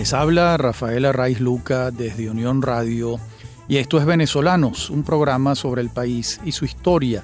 Les 0.00 0.14
habla 0.14 0.56
Rafael 0.56 1.04
Arraiz 1.04 1.40
Luca 1.40 1.90
desde 1.90 2.30
Unión 2.30 2.62
Radio 2.62 3.20
y 3.68 3.76
esto 3.76 3.98
es 3.98 4.06
Venezolanos, 4.06 4.88
un 4.88 5.02
programa 5.02 5.54
sobre 5.54 5.82
el 5.82 5.90
país 5.90 6.40
y 6.42 6.52
su 6.52 6.64
historia 6.64 7.22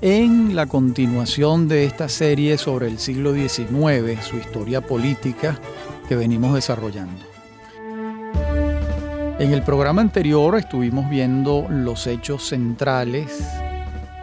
en 0.00 0.54
la 0.54 0.66
continuación 0.66 1.66
de 1.66 1.84
esta 1.84 2.08
serie 2.08 2.58
sobre 2.58 2.86
el 2.86 3.00
siglo 3.00 3.34
XIX, 3.34 4.24
su 4.24 4.36
historia 4.36 4.80
política 4.80 5.58
que 6.08 6.14
venimos 6.14 6.54
desarrollando. 6.54 7.24
En 9.40 9.52
el 9.52 9.64
programa 9.64 10.00
anterior 10.00 10.56
estuvimos 10.56 11.10
viendo 11.10 11.66
los 11.68 12.06
hechos 12.06 12.46
centrales 12.46 13.44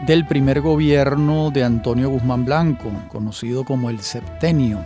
del 0.08 0.26
primer 0.26 0.62
gobierno 0.62 1.52
de 1.52 1.66
Antonio 1.66 2.10
Guzmán 2.10 2.46
Blanco, 2.46 2.94
conocido 3.10 3.66
como 3.66 3.90
el 3.90 4.00
Septenio, 4.00 4.86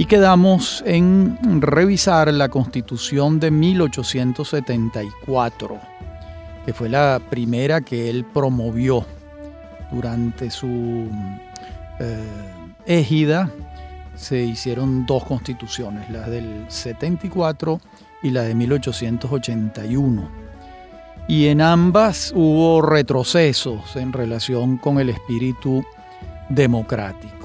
y 0.00 0.06
quedamos 0.06 0.82
en 0.86 1.60
revisar 1.60 2.32
la 2.32 2.48
constitución 2.48 3.38
de 3.38 3.50
1874, 3.50 5.78
que 6.64 6.72
fue 6.72 6.88
la 6.88 7.20
primera 7.28 7.82
que 7.82 8.08
él 8.08 8.24
promovió 8.24 9.04
durante 9.92 10.50
su 10.50 11.06
eh, 11.98 12.24
égida. 12.86 13.50
Se 14.14 14.42
hicieron 14.42 15.04
dos 15.04 15.22
constituciones, 15.24 16.08
la 16.08 16.30
del 16.30 16.64
74 16.68 17.78
y 18.22 18.30
la 18.30 18.44
de 18.44 18.54
1881 18.54 20.30
y 21.28 21.48
en 21.48 21.60
ambas 21.60 22.32
hubo 22.34 22.80
retrocesos 22.80 23.96
en 23.96 24.14
relación 24.14 24.78
con 24.78 24.98
el 24.98 25.10
espíritu 25.10 25.84
democrático. 26.48 27.39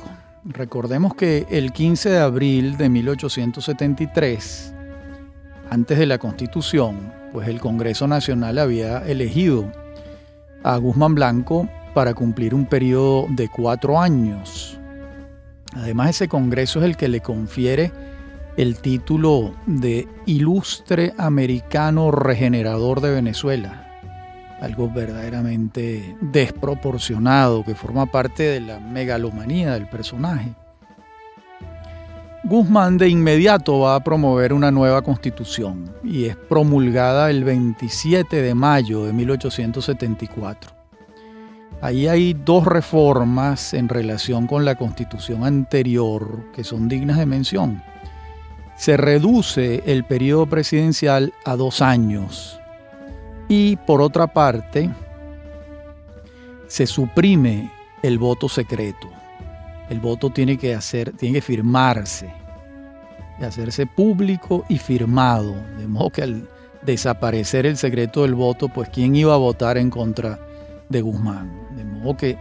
Recordemos 0.47 1.15
que 1.15 1.47
el 1.49 1.73
15 1.73 2.09
de 2.09 2.19
abril 2.19 2.77
de 2.77 2.87
1873, 2.87 4.75
antes 5.71 5.97
de 5.97 6.05
la 6.05 6.19
Constitución, 6.19 7.11
pues 7.33 7.47
el 7.47 7.59
Congreso 7.59 8.07
Nacional 8.07 8.59
había 8.59 8.99
elegido 9.07 9.71
a 10.63 10.77
Guzmán 10.77 11.15
Blanco 11.15 11.67
para 11.95 12.13
cumplir 12.13 12.53
un 12.53 12.67
periodo 12.67 13.25
de 13.29 13.49
cuatro 13.49 13.99
años. 13.99 14.79
Además, 15.73 16.11
ese 16.11 16.27
Congreso 16.27 16.77
es 16.79 16.85
el 16.85 16.95
que 16.95 17.07
le 17.07 17.21
confiere 17.21 17.91
el 18.55 18.77
título 18.77 19.55
de 19.65 20.07
Ilustre 20.27 21.15
Americano 21.17 22.11
Regenerador 22.11 23.01
de 23.01 23.15
Venezuela. 23.15 23.84
Algo 24.65 24.89
verdaderamente 24.89 26.17
desproporcionado 26.21 27.63
que 27.63 27.75
forma 27.75 28.07
parte 28.07 28.41
de 28.41 28.61
la 28.61 28.79
megalomanía 28.79 29.73
del 29.73 29.87
personaje. 29.87 30.55
Guzmán 32.43 32.97
de 32.97 33.07
inmediato 33.07 33.81
va 33.81 33.93
a 33.93 34.03
promover 34.03 34.53
una 34.53 34.71
nueva 34.71 35.03
constitución 35.03 35.93
y 36.03 36.25
es 36.25 36.35
promulgada 36.35 37.29
el 37.29 37.43
27 37.43 38.41
de 38.41 38.55
mayo 38.55 39.05
de 39.05 39.13
1874. 39.13 40.71
Ahí 41.81 42.07
hay 42.07 42.33
dos 42.33 42.65
reformas 42.65 43.75
en 43.75 43.87
relación 43.87 44.47
con 44.47 44.65
la 44.65 44.73
constitución 44.73 45.43
anterior 45.43 46.51
que 46.55 46.63
son 46.63 46.87
dignas 46.87 47.19
de 47.19 47.27
mención 47.27 47.83
se 48.77 48.97
reduce 48.97 49.83
el 49.85 50.03
periodo 50.03 50.47
presidencial 50.47 51.33
a 51.45 51.55
dos 51.55 51.81
años 51.81 52.59
y 53.47 53.75
por 53.75 54.01
otra 54.01 54.27
parte 54.27 54.89
se 56.67 56.87
suprime 56.87 57.71
el 58.01 58.17
voto 58.17 58.49
secreto. 58.49 59.09
El 59.89 59.99
voto 59.99 60.29
tiene 60.29 60.57
que 60.57 60.73
hacer, 60.73 61.11
tiene 61.11 61.35
que 61.35 61.41
firmarse, 61.41 62.31
hacerse 63.39 63.85
público 63.85 64.65
y 64.67 64.77
firmado, 64.77 65.55
de 65.77 65.87
modo 65.87 66.09
que 66.09 66.23
al 66.23 66.49
desaparecer 66.81 67.65
el 67.65 67.77
secreto 67.77 68.23
del 68.23 68.35
voto, 68.35 68.69
pues 68.69 68.89
quién 68.89 69.15
iba 69.15 69.33
a 69.33 69.37
votar 69.37 69.77
en 69.77 69.89
contra 69.89 70.39
de 70.89 71.01
Guzmán. 71.01 71.51
De 71.75 71.83
modo 71.83 72.17
que 72.17 72.37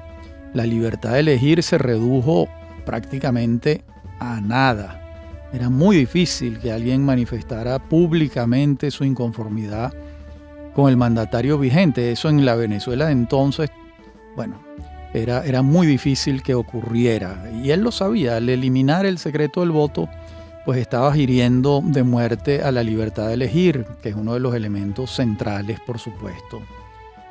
la 0.52 0.66
libertad 0.66 1.12
de 1.12 1.20
elegir 1.20 1.62
se 1.62 1.78
redujo 1.78 2.48
prácticamente 2.84 3.82
a 4.20 4.40
nada. 4.40 5.00
Era 5.52 5.70
muy 5.70 5.96
difícil 5.96 6.58
que 6.58 6.72
alguien 6.72 7.04
manifestara 7.04 7.78
públicamente 7.78 8.90
su 8.90 9.04
inconformidad 9.04 9.92
con 10.74 10.88
el 10.88 10.96
mandatario 10.96 11.58
vigente. 11.58 12.12
Eso 12.12 12.28
en 12.28 12.44
la 12.44 12.54
Venezuela 12.54 13.06
de 13.06 13.12
entonces, 13.12 13.70
bueno, 14.36 14.60
era, 15.12 15.44
era 15.44 15.62
muy 15.62 15.86
difícil 15.86 16.42
que 16.42 16.54
ocurriera. 16.54 17.50
Y 17.62 17.70
él 17.70 17.82
lo 17.82 17.92
sabía, 17.92 18.36
al 18.36 18.48
eliminar 18.48 19.06
el 19.06 19.18
secreto 19.18 19.60
del 19.60 19.70
voto, 19.70 20.08
pues 20.64 20.78
estaba 20.78 21.16
hiriendo 21.16 21.82
de 21.84 22.02
muerte 22.02 22.62
a 22.62 22.72
la 22.72 22.82
libertad 22.82 23.28
de 23.28 23.34
elegir, 23.34 23.86
que 24.02 24.08
es 24.10 24.14
uno 24.14 24.34
de 24.34 24.40
los 24.40 24.54
elementos 24.54 25.10
centrales, 25.10 25.78
por 25.80 25.98
supuesto, 25.98 26.62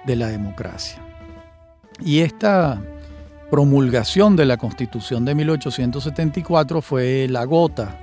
de 0.05 0.15
la 0.15 0.27
democracia. 0.27 0.99
Y 2.03 2.19
esta 2.19 2.81
promulgación 3.49 4.35
de 4.35 4.45
la 4.45 4.57
Constitución 4.57 5.25
de 5.25 5.35
1874 5.35 6.81
fue 6.81 7.27
la 7.29 7.45
gota 7.45 7.99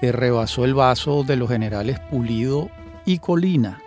que 0.00 0.12
rebasó 0.12 0.64
el 0.64 0.74
vaso 0.74 1.24
de 1.24 1.36
los 1.36 1.48
generales 1.48 2.00
Pulido 2.00 2.70
y 3.04 3.18
Colina, 3.18 3.80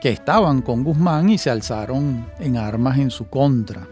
que 0.00 0.10
estaban 0.10 0.62
con 0.62 0.84
Guzmán 0.84 1.28
y 1.28 1.38
se 1.38 1.50
alzaron 1.50 2.26
en 2.38 2.56
armas 2.56 2.98
en 2.98 3.10
su 3.10 3.28
contra. 3.28 3.86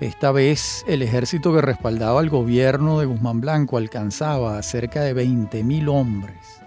Esta 0.00 0.32
vez 0.32 0.84
el 0.88 1.02
ejército 1.02 1.52
que 1.52 1.60
respaldaba 1.60 2.20
al 2.20 2.28
gobierno 2.28 2.98
de 2.98 3.06
Guzmán 3.06 3.40
Blanco 3.40 3.76
alcanzaba 3.76 4.58
a 4.58 4.62
cerca 4.62 5.02
de 5.02 5.14
20.000 5.14 5.88
hombres, 5.88 6.60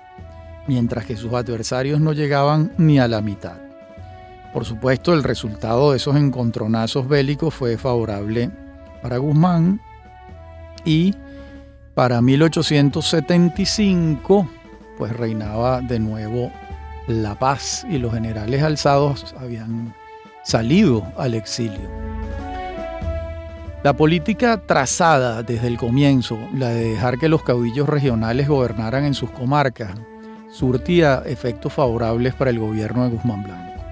mientras 0.67 1.05
que 1.05 1.17
sus 1.17 1.33
adversarios 1.33 1.99
no 1.99 2.13
llegaban 2.13 2.71
ni 2.77 2.99
a 2.99 3.07
la 3.07 3.21
mitad. 3.21 3.57
Por 4.53 4.63
supuesto, 4.63 5.13
el 5.13 5.23
resultado 5.23 5.91
de 5.91 5.97
esos 5.97 6.15
encontronazos 6.15 7.09
bélicos 7.09 7.53
fue 7.53 7.77
favorable 7.77 8.49
para 9.01 9.17
Guzmán 9.17 9.81
y 10.85 11.13
para 11.93 12.21
1875, 12.21 14.47
pues 14.97 15.11
reinaba 15.11 15.81
de 15.81 15.99
nuevo 15.99 16.51
la 17.07 17.37
paz 17.37 17.85
y 17.89 17.97
los 17.97 18.13
generales 18.13 18.63
alzados 18.63 19.35
habían 19.39 19.93
salido 20.43 21.03
al 21.17 21.33
exilio. 21.33 21.89
La 23.83 23.93
política 23.93 24.57
trazada 24.65 25.43
desde 25.43 25.67
el 25.67 25.77
comienzo, 25.77 26.39
la 26.53 26.69
de 26.69 26.89
dejar 26.89 27.19
que 27.19 27.29
los 27.29 27.43
caudillos 27.43 27.87
regionales 27.87 28.47
gobernaran 28.47 29.05
en 29.05 29.13
sus 29.13 29.29
comarcas, 29.29 29.91
surtía 30.49 31.21
efectos 31.25 31.73
favorables 31.73 32.33
para 32.33 32.49
el 32.49 32.59
gobierno 32.59 33.03
de 33.03 33.11
Guzmán 33.11 33.43
Blanco. 33.43 33.83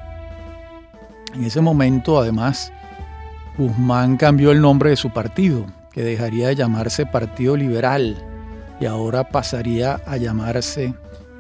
En 1.35 1.43
ese 1.43 1.61
momento, 1.61 2.19
además, 2.19 2.71
Guzmán 3.57 4.17
cambió 4.17 4.51
el 4.51 4.61
nombre 4.61 4.89
de 4.89 4.95
su 4.95 5.11
partido 5.11 5.65
que 5.91 6.01
dejaría 6.01 6.47
de 6.47 6.55
llamarse 6.55 7.05
Partido 7.05 7.55
Liberal 7.55 8.17
y 8.79 8.85
ahora 8.85 9.29
pasaría 9.29 10.01
a 10.07 10.17
llamarse 10.17 10.95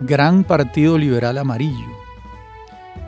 Gran 0.05 0.43
Partido 0.43 0.97
Liberal 0.97 1.37
Amarillo. 1.37 1.97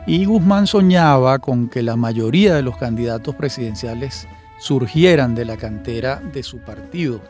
Y 0.06 0.24
Guzmán 0.24 0.66
soñaba 0.66 1.38
con 1.40 1.68
que 1.68 1.82
la 1.82 1.94
mayoría 1.94 2.54
de 2.54 2.62
los 2.62 2.78
candidatos 2.78 3.34
presidenciales 3.34 4.26
surgieran 4.58 5.34
de 5.34 5.44
la 5.44 5.58
cantera 5.58 6.22
de 6.32 6.42
su 6.42 6.60
partido. 6.60 7.20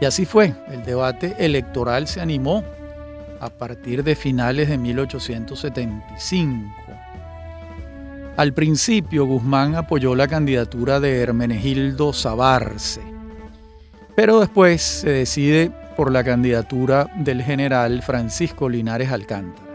Y 0.00 0.06
así 0.06 0.24
fue, 0.24 0.54
el 0.72 0.84
debate 0.84 1.36
electoral 1.38 2.08
se 2.08 2.20
animó 2.20 2.64
a 3.38 3.48
partir 3.48 4.02
de 4.02 4.16
finales 4.16 4.68
de 4.68 4.76
1875. 4.76 6.74
Al 8.36 8.52
principio 8.54 9.24
Guzmán 9.24 9.76
apoyó 9.76 10.16
la 10.16 10.26
candidatura 10.26 10.98
de 10.98 11.20
Hermenegildo 11.22 12.12
Sabarce, 12.12 13.02
pero 14.16 14.40
después 14.40 14.82
se 14.82 15.10
decide 15.10 15.70
por 15.96 16.12
la 16.12 16.22
candidatura 16.22 17.10
del 17.16 17.42
general 17.42 18.02
Francisco 18.02 18.68
Linares 18.68 19.10
Alcántara, 19.10 19.66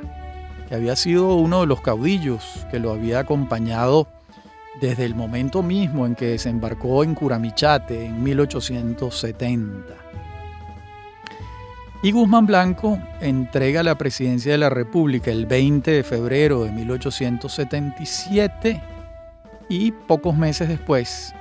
que 0.69 0.75
había 0.75 0.95
sido 0.95 1.35
uno 1.35 1.62
de 1.62 1.68
los 1.68 1.81
caudillos 1.81 2.65
que 2.69 2.79
lo 2.79 2.91
había 2.91 3.19
acompañado 3.19 4.07
desde 4.79 5.06
el 5.06 5.15
momento 5.15 5.63
mismo 5.63 6.06
en 6.06 6.15
que 6.15 6.27
desembarcó 6.27 7.03
en 7.03 7.15
Curamichate 7.15 8.06
en 8.06 8.23
1870. 8.23 9.95
Y 12.03 12.12
Guzmán 12.12 12.45
Blanco 12.45 13.00
entrega 13.19 13.81
la 13.83 13.97
presidencia 13.97 14.51
de 14.51 14.59
la 14.59 14.69
República 14.69 15.31
el 15.31 15.45
20 15.45 15.91
de 15.91 16.03
febrero 16.03 16.63
de 16.63 16.71
1877 16.71 18.81
y 19.69 19.91
pocos 19.91 20.35
meses 20.35 20.69
después 20.69 21.35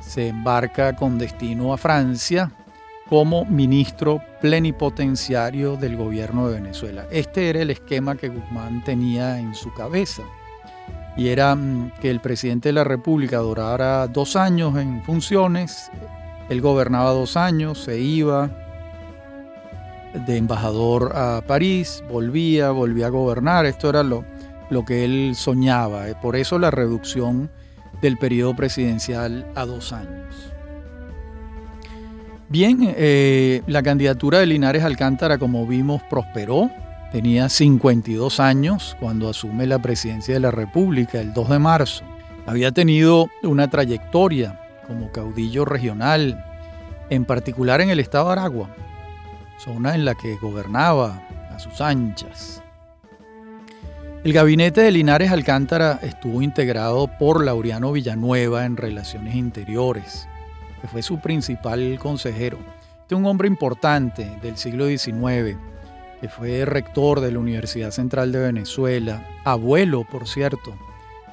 se 0.00 0.28
embarca 0.28 0.96
con 0.96 1.18
destino 1.18 1.72
a 1.72 1.78
Francia 1.78 2.50
como 3.12 3.44
ministro 3.44 4.22
plenipotenciario 4.40 5.76
del 5.76 5.98
gobierno 5.98 6.48
de 6.48 6.54
Venezuela. 6.54 7.06
Este 7.10 7.50
era 7.50 7.60
el 7.60 7.68
esquema 7.68 8.16
que 8.16 8.30
Guzmán 8.30 8.82
tenía 8.84 9.38
en 9.38 9.54
su 9.54 9.70
cabeza 9.74 10.22
y 11.14 11.28
era 11.28 11.54
mm, 11.54 11.92
que 12.00 12.08
el 12.08 12.20
presidente 12.20 12.70
de 12.70 12.72
la 12.72 12.84
República 12.84 13.36
durara 13.36 14.06
dos 14.06 14.34
años 14.34 14.78
en 14.78 15.02
funciones, 15.02 15.90
él 16.48 16.62
gobernaba 16.62 17.10
dos 17.10 17.36
años, 17.36 17.84
se 17.84 18.00
iba 18.00 18.48
de 20.14 20.38
embajador 20.38 21.12
a 21.14 21.42
París, 21.46 22.02
volvía, 22.10 22.70
volvía 22.70 23.08
a 23.08 23.10
gobernar, 23.10 23.66
esto 23.66 23.90
era 23.90 24.02
lo, 24.02 24.24
lo 24.70 24.86
que 24.86 25.04
él 25.04 25.34
soñaba, 25.36 26.06
por 26.22 26.34
eso 26.34 26.58
la 26.58 26.70
reducción 26.70 27.50
del 28.00 28.16
periodo 28.16 28.56
presidencial 28.56 29.46
a 29.54 29.66
dos 29.66 29.92
años. 29.92 30.51
Bien, 32.52 32.80
eh, 32.82 33.62
la 33.66 33.82
candidatura 33.82 34.40
de 34.40 34.44
Linares 34.44 34.84
Alcántara, 34.84 35.38
como 35.38 35.66
vimos, 35.66 36.02
prosperó. 36.02 36.70
Tenía 37.10 37.48
52 37.48 38.40
años 38.40 38.94
cuando 39.00 39.30
asume 39.30 39.66
la 39.66 39.78
presidencia 39.78 40.34
de 40.34 40.40
la 40.40 40.50
República 40.50 41.18
el 41.18 41.32
2 41.32 41.48
de 41.48 41.58
marzo. 41.58 42.04
Había 42.44 42.70
tenido 42.70 43.30
una 43.42 43.70
trayectoria 43.70 44.60
como 44.86 45.10
caudillo 45.12 45.64
regional, 45.64 46.44
en 47.08 47.24
particular 47.24 47.80
en 47.80 47.88
el 47.88 48.00
estado 48.00 48.26
de 48.26 48.32
Aragua, 48.32 48.68
zona 49.56 49.94
en 49.94 50.04
la 50.04 50.14
que 50.14 50.36
gobernaba 50.36 51.22
a 51.54 51.58
sus 51.58 51.80
anchas. 51.80 52.62
El 54.24 54.34
gabinete 54.34 54.82
de 54.82 54.90
Linares 54.90 55.32
Alcántara 55.32 56.00
estuvo 56.02 56.42
integrado 56.42 57.08
por 57.18 57.42
Laureano 57.42 57.92
Villanueva 57.92 58.66
en 58.66 58.76
Relaciones 58.76 59.36
Interiores, 59.36 60.28
que 60.82 60.88
fue 60.88 61.00
su 61.00 61.20
principal 61.20 61.98
consejero. 62.00 62.58
Este 63.00 63.14
es 63.14 63.18
un 63.18 63.24
hombre 63.26 63.46
importante 63.46 64.36
del 64.42 64.56
siglo 64.56 64.86
XIX, 64.86 65.56
que 66.20 66.28
fue 66.28 66.64
rector 66.64 67.20
de 67.20 67.30
la 67.30 67.38
Universidad 67.38 67.92
Central 67.92 68.32
de 68.32 68.40
Venezuela, 68.40 69.26
abuelo, 69.44 70.04
por 70.04 70.26
cierto, 70.26 70.74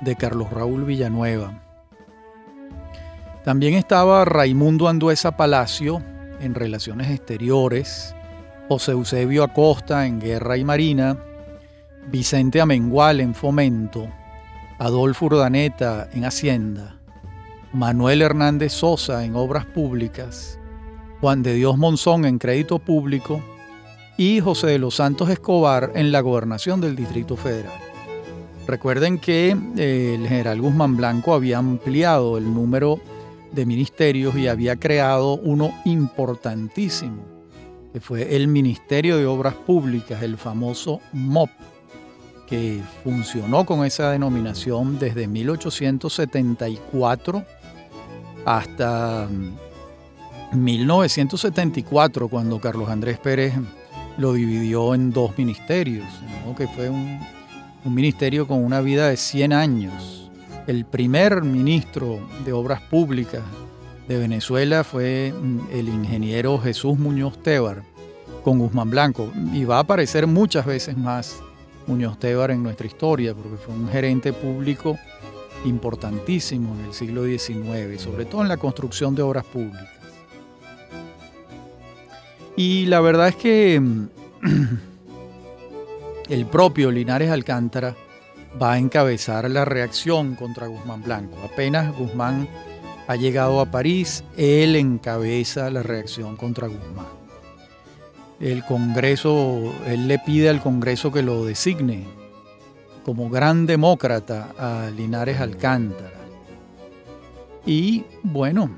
de 0.02 0.16
Carlos 0.16 0.52
Raúl 0.52 0.86
Villanueva. 0.86 1.62
También 3.44 3.74
estaba 3.74 4.24
Raimundo 4.24 4.88
Anduesa 4.88 5.36
Palacio 5.36 6.02
en 6.40 6.54
Relaciones 6.54 7.10
Exteriores, 7.10 8.16
José 8.68 8.92
Eusebio 8.92 9.44
Acosta 9.44 10.06
en 10.06 10.20
Guerra 10.20 10.58
y 10.58 10.64
Marina, 10.64 11.18
Vicente 12.12 12.62
Amengual 12.62 13.20
en 13.20 13.34
Fomento, 13.34 14.08
Adolfo 14.78 15.26
Urdaneta 15.26 16.08
en 16.14 16.26
Hacienda, 16.26 16.99
Manuel 17.74 18.22
Hernández 18.24 18.74
Sosa 18.74 19.24
en 19.24 19.36
Obras 19.36 19.66
Públicas, 19.66 20.60
Juan 21.22 21.44
de 21.44 21.54
Dios 21.54 21.78
Monzón 21.78 22.26
en 22.26 22.40
Crédito 22.40 22.80
Público 22.80 23.44
y 24.18 24.40
José 24.40 24.66
de 24.68 24.80
los 24.80 24.96
Santos 24.96 25.30
Escobar 25.30 25.92
en 25.94 26.12
la 26.12 26.22
Gobernación 26.22 26.82
del 26.82 26.96
Distrito 26.96 27.38
Federal. 27.38 27.78
Recuerden 28.66 29.20
que 29.20 29.56
eh, 29.78 30.16
el 30.16 30.28
general 30.28 30.62
Guzmán 30.62 30.98
Blanco 30.98 31.36
había 31.36 31.60
ampliado 31.60 32.40
el 32.40 32.52
número 32.52 33.00
de 33.52 33.68
ministerios 33.68 34.36
y 34.36 34.48
había 34.48 34.76
creado 34.76 35.36
uno 35.36 35.72
importantísimo, 35.86 37.22
que 37.94 38.00
fue 38.00 38.36
el 38.36 38.48
Ministerio 38.48 39.18
de 39.18 39.28
Obras 39.28 39.54
Públicas, 39.54 40.24
el 40.24 40.38
famoso 40.38 41.02
MOP, 41.14 41.52
que 42.48 42.82
funcionó 43.04 43.66
con 43.66 43.86
esa 43.86 44.10
denominación 44.10 44.98
desde 44.98 45.28
1874 45.28 47.46
hasta 48.46 49.28
1974, 50.54 52.26
mm, 52.26 52.30
cuando 52.30 52.60
Carlos 52.60 52.90
Andrés 52.90 53.20
Pérez 53.20 53.54
lo 54.18 54.34
dividió 54.34 54.94
en 54.94 55.12
dos 55.12 55.38
ministerios, 55.38 56.08
que 56.58 56.68
fue 56.68 56.90
un 56.90 57.20
un 57.86 57.94
ministerio 57.94 58.48
con 58.48 58.64
una 58.64 58.82
vida 58.82 59.10
de 59.10 59.18
100 59.18 59.54
años. 59.54 60.30
El 60.68 60.86
primer 60.86 61.44
ministro 61.44 62.20
de 62.46 62.52
Obras 62.54 62.82
Públicas 62.82 63.42
de 64.08 64.18
Venezuela 64.18 64.84
fue 64.84 65.34
mm, 65.34 65.60
el 65.72 65.88
ingeniero 65.88 66.58
Jesús 66.60 66.98
Muñoz 66.98 67.42
Tebar 67.42 67.84
con 68.44 68.60
Guzmán 68.60 68.90
Blanco 68.90 69.32
y 69.54 69.66
va 69.66 69.78
a 69.78 69.82
aparecer 69.82 70.28
muchas 70.28 70.66
veces 70.66 70.98
más 70.98 71.38
Muñoz 71.88 72.20
Tebar 72.20 72.52
en 72.52 72.64
nuestra 72.64 72.88
historia 72.88 73.34
porque 73.34 73.58
fue 73.58 73.74
un 73.74 73.88
gerente 73.90 74.34
público 74.34 74.98
importantísimo 75.66 76.76
en 76.76 76.86
el 76.86 76.94
siglo 76.94 77.26
XIX, 77.26 78.02
sobre 78.02 78.26
todo 78.26 78.42
en 78.42 78.48
la 78.48 78.58
construcción 78.58 79.16
de 79.16 79.22
obras 79.22 79.46
públicas. 79.46 79.90
Y 82.56 82.86
la 82.88 83.00
verdad 83.00 83.30
es 83.30 83.36
que 83.36 83.80
mm, 83.80 84.08
el 86.30 86.46
propio 86.46 86.92
Linares 86.92 87.30
Alcántara 87.30 87.96
va 88.62 88.74
a 88.74 88.78
encabezar 88.78 89.50
la 89.50 89.66
reacción 89.66 90.36
contra 90.36 90.68
Guzmán 90.68 91.04
Blanco. 91.04 91.38
Apenas 91.44 91.96
Guzmán 91.98 92.48
ha 93.08 93.16
llegado 93.16 93.60
a 93.60 93.72
París, 93.72 94.24
él 94.38 94.76
encabeza 94.76 95.70
la 95.70 95.84
reacción 95.84 96.36
contra 96.36 96.68
Guzmán. 96.68 97.08
El 98.40 98.64
Congreso, 98.64 99.74
él 99.86 100.08
le 100.08 100.20
pide 100.20 100.50
al 100.50 100.62
Congreso 100.62 101.12
que 101.12 101.22
lo 101.22 101.44
designe 101.44 102.19
como 103.10 103.28
gran 103.28 103.66
demócrata 103.66 104.54
a 104.56 104.92
Linares 104.92 105.40
Alcántara. 105.40 106.14
Y 107.66 108.04
bueno, 108.22 108.70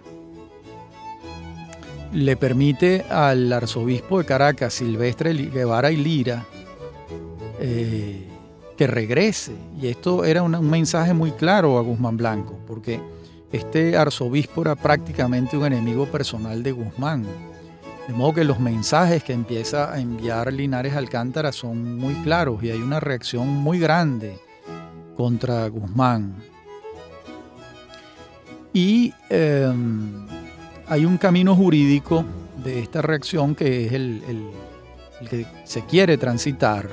le 2.13 2.37
permite 2.37 3.03
al 3.09 3.51
arzobispo 3.51 4.19
de 4.19 4.25
Caracas, 4.25 4.75
Silvestre 4.75 5.33
Guevara 5.33 5.91
y 5.91 5.97
Lira, 5.97 6.45
eh, 7.59 8.25
que 8.77 8.87
regrese. 8.87 9.51
Y 9.81 9.87
esto 9.87 10.23
era 10.23 10.43
un 10.43 10.69
mensaje 10.69 11.13
muy 11.13 11.31
claro 11.31 11.77
a 11.77 11.81
Guzmán 11.81 12.15
Blanco, 12.15 12.57
porque 12.65 13.01
este 13.51 13.97
arzobispo 13.97 14.61
era 14.61 14.77
prácticamente 14.77 15.57
un 15.57 15.65
enemigo 15.65 16.05
personal 16.05 16.63
de 16.63 16.71
Guzmán. 16.71 17.25
De 18.07 18.13
modo 18.13 18.33
que 18.33 18.43
los 18.43 18.59
mensajes 18.59 19.23
que 19.23 19.33
empieza 19.33 19.93
a 19.93 19.99
enviar 19.99 20.51
Linares 20.51 20.95
Alcántara 20.95 21.51
son 21.51 21.97
muy 21.97 22.15
claros 22.15 22.63
y 22.63 22.71
hay 22.71 22.81
una 22.81 22.99
reacción 22.99 23.47
muy 23.47 23.79
grande 23.79 24.37
contra 25.15 25.67
Guzmán. 25.67 26.35
Y 28.73 29.13
em, 29.29 30.27
hay 30.87 31.05
un 31.05 31.17
camino 31.17 31.55
jurídico 31.55 32.25
de 32.63 32.79
esta 32.79 33.01
reacción 33.01 33.55
que 33.55 33.85
es 33.85 33.93
el 33.93 34.21
que 35.29 35.45
se 35.63 35.85
quiere 35.85 36.17
transitar 36.17 36.89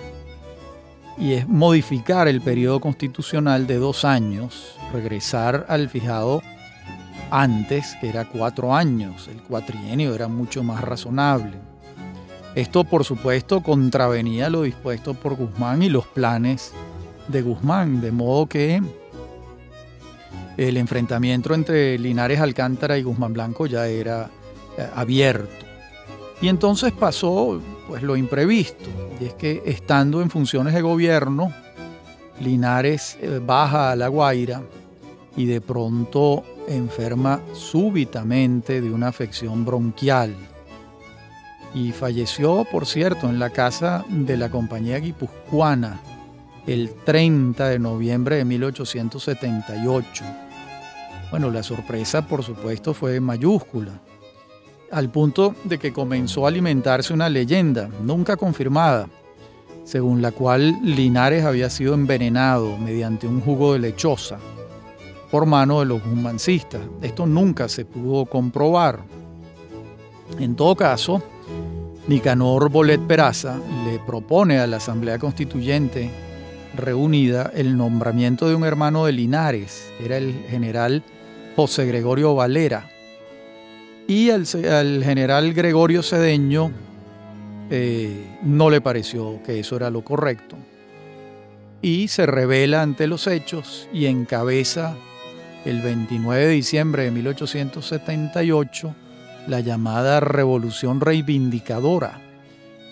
y 1.16 1.32
es 1.32 1.48
modificar 1.48 2.28
el 2.28 2.40
periodo 2.40 2.80
constitucional 2.80 3.66
de 3.66 3.76
dos 3.76 4.04
años, 4.04 4.76
regresar 4.92 5.66
al 5.68 5.88
fijado 5.88 6.42
antes, 7.30 7.96
que 8.00 8.08
era 8.08 8.26
cuatro 8.26 8.74
años, 8.74 9.28
el 9.28 9.42
cuatrienio 9.42 10.14
era 10.14 10.28
mucho 10.28 10.62
más 10.62 10.82
razonable. 10.82 11.52
Esto, 12.54 12.84
por 12.84 13.04
supuesto, 13.04 13.62
contravenía 13.62 14.50
lo 14.50 14.62
dispuesto 14.62 15.14
por 15.14 15.36
Guzmán 15.36 15.82
y 15.82 15.88
los 15.88 16.06
planes 16.06 16.72
de 17.28 17.42
Guzmán, 17.42 18.00
de 18.00 18.10
modo 18.10 18.46
que 18.46 18.82
el 20.56 20.76
enfrentamiento 20.76 21.54
entre 21.54 21.98
Linares 21.98 22.40
Alcántara 22.40 22.98
y 22.98 23.02
Guzmán 23.02 23.32
Blanco 23.32 23.66
ya 23.66 23.86
era 23.86 24.28
eh, 24.76 24.88
abierto. 24.94 25.66
Y 26.40 26.48
entonces 26.48 26.92
pasó 26.92 27.60
pues 27.86 28.02
lo 28.02 28.16
imprevisto, 28.16 28.90
y 29.20 29.26
es 29.26 29.34
que 29.34 29.62
estando 29.64 30.20
en 30.20 30.30
funciones 30.30 30.74
de 30.74 30.82
gobierno, 30.82 31.52
Linares 32.40 33.18
eh, 33.20 33.40
baja 33.44 33.92
a 33.92 33.96
La 33.96 34.08
Guaira 34.08 34.62
y 35.36 35.46
de 35.46 35.60
pronto 35.60 36.44
enferma 36.68 37.40
súbitamente 37.54 38.80
de 38.80 38.90
una 38.90 39.08
afección 39.08 39.64
bronquial. 39.64 40.34
Y 41.74 41.92
falleció, 41.92 42.66
por 42.70 42.86
cierto, 42.86 43.28
en 43.28 43.38
la 43.38 43.50
casa 43.50 44.04
de 44.08 44.36
la 44.36 44.50
compañía 44.50 44.98
guipuzcoana 44.98 46.00
el 46.66 46.90
30 47.04 47.68
de 47.68 47.78
noviembre 47.78 48.36
de 48.36 48.44
1878. 48.44 50.24
Bueno, 51.30 51.50
la 51.50 51.62
sorpresa, 51.62 52.26
por 52.26 52.42
supuesto, 52.42 52.94
fue 52.94 53.20
mayúscula 53.20 54.00
al 54.90 55.10
punto 55.10 55.54
de 55.64 55.78
que 55.78 55.92
comenzó 55.92 56.46
a 56.46 56.48
alimentarse 56.48 57.12
una 57.12 57.28
leyenda, 57.28 57.90
nunca 58.02 58.36
confirmada, 58.36 59.08
según 59.84 60.22
la 60.22 60.32
cual 60.32 60.78
Linares 60.82 61.44
había 61.44 61.70
sido 61.70 61.94
envenenado 61.94 62.76
mediante 62.78 63.26
un 63.26 63.40
jugo 63.40 63.74
de 63.74 63.80
lechosa 63.80 64.38
por 65.30 65.46
mano 65.46 65.80
de 65.80 65.86
los 65.86 66.02
guzmancistas. 66.02 66.80
Esto 67.02 67.26
nunca 67.26 67.68
se 67.68 67.84
pudo 67.84 68.26
comprobar. 68.26 69.00
En 70.38 70.54
todo 70.56 70.74
caso, 70.76 71.22
Nicanor 72.06 72.70
Bolet 72.70 73.00
Peraza 73.00 73.58
le 73.84 73.98
propone 73.98 74.58
a 74.58 74.66
la 74.66 74.78
Asamblea 74.78 75.18
Constituyente 75.18 76.10
reunida 76.74 77.50
el 77.54 77.76
nombramiento 77.76 78.48
de 78.48 78.54
un 78.54 78.64
hermano 78.64 79.04
de 79.06 79.12
Linares, 79.12 79.92
era 80.02 80.16
el 80.16 80.34
general 80.48 81.02
José 81.56 81.86
Gregorio 81.86 82.34
Valera, 82.34 82.88
y 84.06 84.30
al, 84.30 84.46
general 84.46 85.52
Gregorio 85.52 86.02
Cedeño 86.02 86.70
eh, 87.70 88.38
no 88.42 88.70
le 88.70 88.80
pareció 88.80 89.42
que 89.42 89.60
eso 89.60 89.76
era 89.76 89.90
lo 89.90 90.02
correcto. 90.02 90.56
Y 91.82 92.08
se 92.08 92.26
revela 92.26 92.82
ante 92.82 93.06
los 93.06 93.26
hechos 93.26 93.88
y 93.92 94.06
encabeza 94.06 94.96
el 95.68 95.82
29 95.82 96.46
de 96.46 96.52
diciembre 96.52 97.04
de 97.04 97.10
1878 97.10 98.94
la 99.48 99.60
llamada 99.60 100.20
Revolución 100.20 101.00
Reivindicadora, 101.00 102.20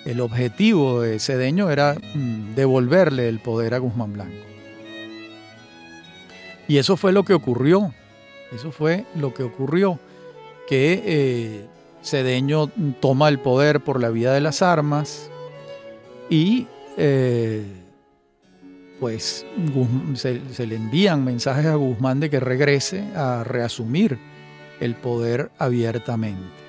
el 0.04 0.20
objetivo 0.20 1.02
de 1.02 1.18
Cedeño 1.18 1.70
era 1.70 1.96
mm, 2.14 2.54
devolverle 2.54 3.28
el 3.28 3.40
poder 3.40 3.74
a 3.74 3.78
Guzmán 3.78 4.12
Blanco. 4.14 4.46
Y 6.68 6.78
eso 6.78 6.96
fue 6.96 7.12
lo 7.12 7.24
que 7.24 7.34
ocurrió. 7.34 7.92
Eso 8.52 8.72
fue 8.72 9.04
lo 9.14 9.34
que 9.34 9.42
ocurrió. 9.42 9.98
Que 10.66 11.02
eh, 11.04 11.66
Cedeño 12.02 12.68
toma 13.00 13.28
el 13.28 13.38
poder 13.38 13.80
por 13.80 14.00
la 14.00 14.10
vía 14.10 14.32
de 14.32 14.40
las 14.40 14.62
armas 14.62 15.30
y 16.30 16.66
eh, 16.96 17.64
pues 19.00 19.44
se, 20.14 20.40
le 20.66 20.74
envían 20.74 21.24
mensajes 21.24 21.66
a 21.66 21.74
Guzmán 21.74 22.20
de 22.20 22.30
que 22.30 22.40
regrese 22.40 23.04
a 23.14 23.44
reasumir 23.44 24.18
el 24.80 24.94
poder 24.94 25.50
abiertamente. 25.58 26.64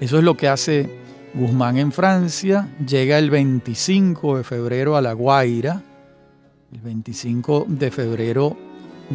Eso 0.00 0.18
es 0.18 0.24
lo 0.24 0.36
que 0.36 0.48
hace 0.48 0.90
Guzmán 1.34 1.78
en 1.78 1.92
Francia, 1.92 2.68
llega 2.86 3.18
el 3.18 3.30
25 3.30 4.36
de 4.38 4.44
febrero 4.44 4.96
a 4.96 5.02
La 5.02 5.12
Guaira, 5.12 5.82
el 6.72 6.80
25 6.80 7.66
de 7.68 7.90
febrero 7.90 8.56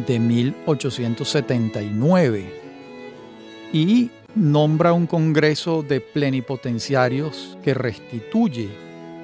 de 0.06 0.18
1879, 0.18 2.60
y 3.72 4.10
nombra 4.34 4.92
un 4.92 5.06
congreso 5.06 5.82
de 5.82 6.00
plenipotenciarios 6.00 7.56
que 7.62 7.74
restituye 7.74 8.70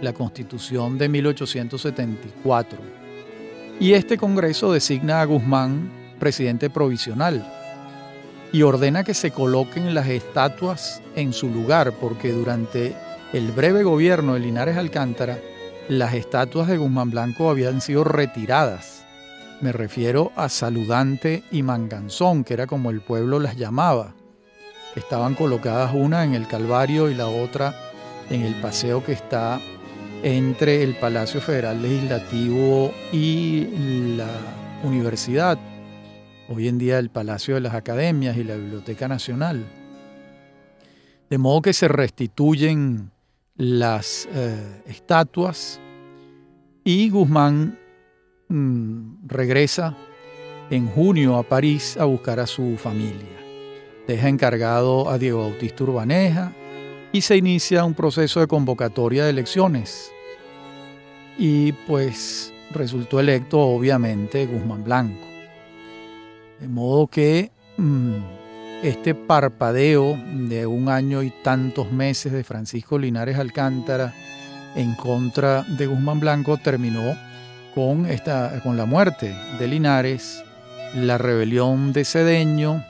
la 0.00 0.12
constitución 0.12 0.99
de 0.99 1.09
1874. 1.09 2.78
Y 3.81 3.93
este 3.93 4.17
congreso 4.17 4.73
designa 4.73 5.21
a 5.21 5.25
Guzmán 5.25 5.99
presidente 6.19 6.69
provisional 6.69 7.47
y 8.52 8.62
ordena 8.62 9.05
que 9.05 9.14
se 9.14 9.31
coloquen 9.31 9.95
las 9.95 10.09
estatuas 10.09 11.02
en 11.14 11.33
su 11.33 11.49
lugar, 11.49 11.93
porque 12.00 12.33
durante 12.33 12.97
el 13.33 13.52
breve 13.52 13.83
gobierno 13.83 14.35
de 14.35 14.40
Linares 14.40 14.76
Alcántara, 14.76 15.38
las 15.88 16.14
estatuas 16.14 16.69
de 16.69 16.78
Guzmán 16.78 17.11
Blanco 17.11 17.50
habían 17.50 17.81
sido 17.81 18.05
retiradas. 18.05 19.05
Me 19.61 19.73
refiero 19.73 20.33
a 20.37 20.49
Saludante 20.49 21.43
y 21.50 21.62
Manganzón, 21.62 22.45
que 22.45 22.55
era 22.55 22.67
como 22.67 22.90
el 22.90 23.00
pueblo 23.00 23.38
las 23.38 23.57
llamaba. 23.57 24.14
Estaban 24.97 25.35
colocadas 25.35 25.93
una 25.95 26.25
en 26.25 26.35
el 26.35 26.47
Calvario 26.47 27.11
y 27.11 27.14
la 27.14 27.26
otra 27.26 27.75
en 28.31 28.43
el 28.43 28.55
paseo 28.55 29.05
que 29.05 29.12
está 29.12 29.61
entre 30.22 30.82
el 30.82 30.94
Palacio 30.96 31.40
Federal 31.40 31.80
Legislativo 31.80 32.92
y 33.12 34.16
la 34.16 34.28
universidad 34.82 35.58
hoy 36.48 36.68
en 36.68 36.78
día 36.78 36.98
el 36.98 37.10
Palacio 37.10 37.54
de 37.54 37.60
las 37.60 37.75
Academias 37.75 38.37
y 38.37 38.44
la 38.44 38.56
Biblioteca 38.56 39.06
Nacional. 39.06 39.64
De 41.28 41.38
modo 41.38 41.62
que 41.62 41.72
se 41.72 41.88
restituyen 41.88 43.10
las 43.56 44.28
eh, 44.32 44.82
estatuas 44.87 45.78
y 46.84 47.10
Guzmán 47.10 47.78
mm, 48.48 49.26
regresa 49.26 49.94
en 50.70 50.88
junio 50.88 51.37
a 51.37 51.42
París 51.42 51.96
a 51.98 52.04
buscar 52.04 52.40
a 52.40 52.46
su 52.46 52.76
familia. 52.78 53.38
Deja 54.06 54.28
encargado 54.28 55.10
a 55.10 55.18
Diego 55.18 55.40
Bautista 55.40 55.84
Urbaneja 55.84 56.52
y 57.12 57.21
se 57.23 57.37
inicia 57.37 57.85
un 57.85 57.95
proceso 57.95 58.41
de 58.41 58.47
convocatoria 58.47 59.25
de 59.25 59.31
elecciones. 59.31 60.12
Y 61.38 61.73
pues 61.73 62.53
resultó 62.71 63.21
electo 63.21 63.61
obviamente 63.61 64.47
Guzmán 64.47 64.85
Blanco. 64.85 65.27
De 66.61 66.69
modo 66.69 67.07
que 67.07 67.50
mm, 67.77 68.15
este 68.83 69.15
parpadeo 69.15 70.19
de 70.49 70.67
un 70.67 70.88
año 70.88 71.23
y 71.23 71.31
tantos 71.31 71.91
meses 71.93 72.33
de 72.33 72.45
Francisco 72.45 72.99
Linares 72.99 73.38
Alcántara 73.38 74.12
en 74.75 74.95
contra 74.95 75.62
de 75.62 75.87
Guzmán 75.87 76.21
Blanco 76.21 76.57
terminó 76.59 77.17
con, 77.75 78.07
esta, 78.07 78.61
con 78.62 78.77
la 78.77 78.87
muerte 78.87 79.35
de 79.59 79.69
Linares, 79.69 80.43
la 80.95 81.17
rebelión 81.17 81.93
de 81.93 82.05
Cedeño 82.05 82.85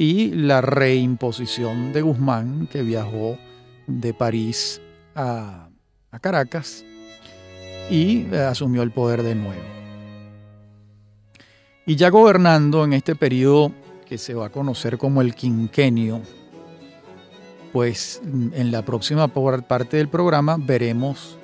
y 0.00 0.30
la 0.30 0.62
reimposición 0.62 1.92
de 1.92 2.00
Guzmán, 2.00 2.66
que 2.72 2.80
viajó 2.80 3.36
de 3.86 4.14
París 4.14 4.80
a, 5.14 5.68
Caracas 6.22 6.86
y 7.90 8.24
eh, 8.32 8.38
asumió 8.38 8.82
el 8.82 8.92
poder 8.92 9.22
de 9.22 9.34
nuevo. 9.34 9.60
Y 11.84 11.96
ya 11.96 12.08
gobernando 12.08 12.82
en 12.84 12.94
este 12.94 13.14
periodo 13.14 13.72
que 14.06 14.16
se 14.16 14.32
va 14.32 14.46
a 14.46 14.48
conocer 14.48 14.96
como 14.96 15.20
el 15.20 15.34
quinquenio, 15.34 16.22
pues 17.70 18.22
en 18.24 18.72
la 18.72 18.82
próxima 18.82 19.28
parte 19.28 19.98
del 19.98 20.08
programa 20.08 20.56
veremos 20.58 21.36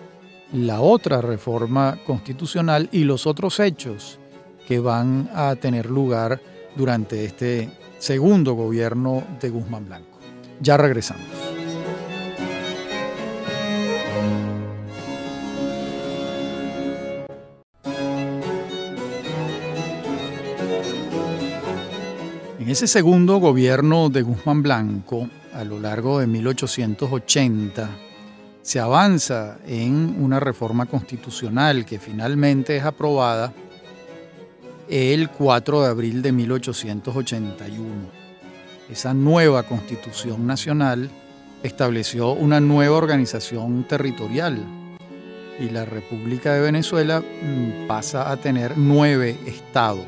la 0.55 0.81
otra 0.81 1.21
reforma 1.21 1.99
constitucional 2.07 2.89
y 2.91 3.05
los 3.05 3.27
otros 3.27 3.61
hechos 3.61 4.19
que 4.67 4.79
van 4.79 5.29
a 5.35 5.57
tener 5.57 5.91
lugar 5.91 6.41
durante 6.75 7.27
este 7.27 7.71
segundo 7.99 8.55
gobierno 8.55 9.25
de 9.41 9.51
Guzmán 9.51 9.87
Blanco. 9.87 10.19
Ya 10.61 10.77
regresamos. 10.77 11.25
En 22.59 22.71
ese 22.71 22.89
segundo 22.89 23.39
gobierno 23.39 24.09
de 24.09 24.23
Guzmán 24.23 24.63
Blanco, 24.63 25.29
a 25.55 25.63
lo 25.63 25.79
largo 25.79 26.19
de 26.19 26.27
1880, 26.27 27.89
se 28.61 28.81
avanza 28.81 29.59
en 29.69 30.17
una 30.19 30.41
reforma 30.41 30.87
constitucional 30.87 31.87
que 31.87 32.01
finalmente 32.01 32.77
es 32.77 32.83
aprobada 32.83 33.53
el 34.89 35.31
4 35.31 35.83
de 35.83 35.89
abril 35.89 36.23
de 36.23 36.33
1881. 36.33 37.87
Esa 38.91 39.15
nueva 39.15 39.65
constitución 39.65 40.47
nacional 40.47 41.11
estableció 41.63 42.33
una 42.33 42.61
nueva 42.61 42.97
organización 42.97 43.85
territorial 43.85 44.59
y 45.59 45.71
la 45.71 45.85
República 45.85 46.53
de 46.53 46.61
Venezuela 46.61 47.21
mm, 47.21 47.87
pasa 47.87 48.31
a 48.31 48.37
tener 48.37 48.77
nueve 48.77 49.37
estados 49.47 50.07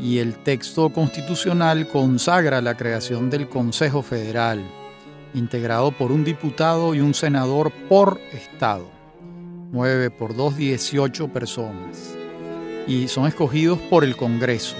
y 0.00 0.18
el 0.18 0.34
texto 0.34 0.90
constitucional 0.90 1.86
consagra 1.88 2.60
la 2.60 2.76
creación 2.76 3.30
del 3.30 3.48
Consejo 3.48 4.02
Federal, 4.02 4.62
integrado 5.34 5.92
por 5.92 6.12
un 6.12 6.24
diputado 6.24 6.94
y 6.94 7.00
un 7.00 7.14
senador 7.14 7.70
por 7.88 8.20
estado. 8.32 8.90
9 9.70 10.10
por 10.10 10.36
2, 10.36 10.56
18 10.56 11.28
personas. 11.28 12.21
Y 12.86 13.08
son 13.08 13.26
escogidos 13.26 13.78
por 13.78 14.04
el 14.04 14.16
Congreso. 14.16 14.76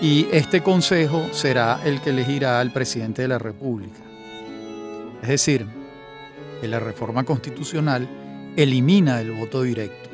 Y 0.00 0.26
este 0.30 0.62
Consejo 0.62 1.26
será 1.32 1.80
el 1.84 2.00
que 2.00 2.10
elegirá 2.10 2.60
al 2.60 2.72
presidente 2.72 3.22
de 3.22 3.28
la 3.28 3.38
República. 3.38 4.00
Es 5.22 5.28
decir, 5.28 5.66
que 6.60 6.68
la 6.68 6.80
reforma 6.80 7.24
constitucional 7.24 8.08
elimina 8.56 9.20
el 9.20 9.32
voto 9.32 9.62
directo 9.62 10.10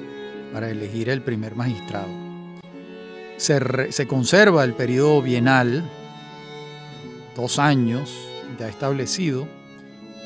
para 0.53 0.71
elegir 0.71 1.09
el 1.09 1.23
primer 1.23 1.57
magistrado 1.57 2.23
se, 3.43 4.07
conserva 4.07 4.63
el 4.63 4.75
periodo 4.75 5.21
bienal, 5.21 5.83
dos 7.35 7.59
años 7.59 8.15
ya 8.59 8.69
establecido, 8.69 9.49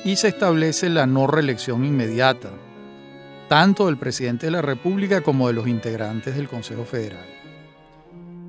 y 0.04 0.16
se 0.16 0.28
establece 0.28 0.90
la 0.90 1.06
no 1.06 1.26
reelección 1.26 1.84
inmediata, 1.84 2.50
tanto 3.48 3.86
del 3.86 3.96
presidente 3.96 4.46
de 4.46 4.52
la 4.52 4.62
República 4.62 5.20
como 5.20 5.46
de 5.46 5.54
los 5.54 5.68
integrantes 5.68 6.34
del 6.36 6.48
Consejo 6.48 6.84
Federal. 6.84 7.26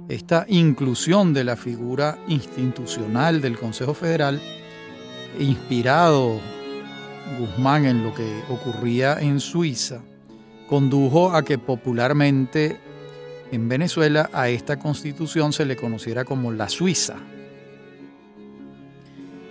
Esta 0.09 0.45
inclusión 0.47 1.33
de 1.33 1.43
la 1.43 1.55
figura 1.55 2.17
institucional 2.27 3.41
del 3.41 3.57
Consejo 3.57 3.93
Federal, 3.93 4.39
inspirado 5.39 6.39
Guzmán 7.39 7.85
en 7.85 8.03
lo 8.03 8.13
que 8.13 8.41
ocurría 8.49 9.19
en 9.19 9.39
Suiza, 9.39 10.01
condujo 10.67 11.31
a 11.33 11.43
que 11.43 11.57
popularmente 11.57 12.79
en 13.51 13.69
Venezuela 13.69 14.29
a 14.33 14.49
esta 14.49 14.79
constitución 14.79 15.53
se 15.53 15.65
le 15.65 15.75
conociera 15.75 16.25
como 16.25 16.51
la 16.51 16.69
Suiza. 16.69 17.15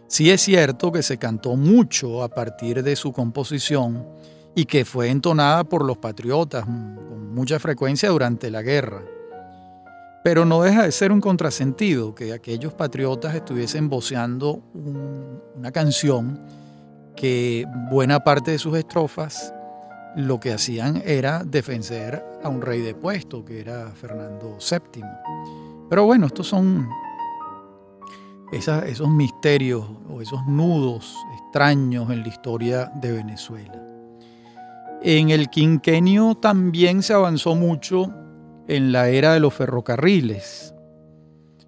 Sí 0.06 0.30
es 0.30 0.42
cierto 0.42 0.92
que 0.92 1.02
se 1.02 1.18
cantó 1.18 1.56
mucho 1.56 2.22
a 2.22 2.28
partir 2.28 2.82
de 2.82 2.94
su 2.94 3.12
composición 3.12 4.06
y 4.54 4.64
que 4.64 4.84
fue 4.84 5.10
entonada 5.10 5.64
por 5.64 5.84
los 5.84 5.98
patriotas 5.98 6.64
con 6.64 7.34
mucha 7.34 7.58
frecuencia 7.58 8.10
durante 8.10 8.50
la 8.50 8.62
guerra. 8.62 9.02
Pero 10.22 10.44
no 10.44 10.62
deja 10.62 10.82
de 10.82 10.92
ser 10.92 11.12
un 11.12 11.20
contrasentido 11.20 12.14
que 12.14 12.32
aquellos 12.32 12.72
patriotas 12.72 13.34
estuviesen 13.34 13.88
voceando 13.88 14.60
una 15.56 15.70
canción 15.72 16.40
que 17.16 17.66
buena 17.90 18.20
parte 18.20 18.52
de 18.52 18.58
sus 18.58 18.76
estrofas 18.76 19.52
lo 20.16 20.40
que 20.40 20.52
hacían 20.52 21.02
era 21.04 21.44
defender 21.44 22.24
a 22.42 22.48
un 22.48 22.62
rey 22.62 22.80
de 22.80 22.94
puesto, 22.94 23.44
que 23.44 23.60
era 23.60 23.90
Fernando 23.90 24.58
VII. 24.58 25.02
Pero 25.88 26.04
bueno, 26.04 26.26
estos 26.26 26.46
son 26.46 26.88
esos 28.52 29.08
misterios 29.10 29.84
o 30.08 30.20
esos 30.20 30.46
nudos 30.46 31.16
extraños 31.42 32.10
en 32.10 32.22
la 32.22 32.28
historia 32.28 32.90
de 32.94 33.12
Venezuela. 33.12 33.82
En 35.02 35.30
el 35.30 35.48
quinquenio 35.50 36.34
también 36.34 37.02
se 37.02 37.12
avanzó 37.12 37.54
mucho 37.54 38.12
en 38.68 38.92
la 38.92 39.08
era 39.08 39.34
de 39.34 39.40
los 39.40 39.54
ferrocarriles. 39.54 40.74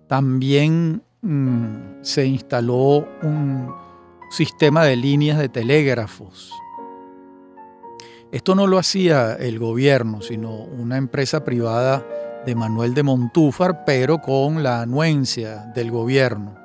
También 0.06 1.02
mm, 1.20 2.02
se 2.02 2.26
instaló 2.26 3.06
un 3.22 3.87
sistema 4.30 4.84
de 4.84 4.96
líneas 4.96 5.38
de 5.38 5.48
telégrafos. 5.48 6.52
Esto 8.30 8.54
no 8.54 8.66
lo 8.66 8.78
hacía 8.78 9.34
el 9.34 9.58
gobierno, 9.58 10.20
sino 10.20 10.54
una 10.54 10.96
empresa 10.98 11.44
privada 11.44 12.04
de 12.44 12.54
Manuel 12.54 12.94
de 12.94 13.02
Montúfar, 13.02 13.84
pero 13.84 14.20
con 14.20 14.62
la 14.62 14.82
anuencia 14.82 15.70
del 15.74 15.90
gobierno 15.90 16.58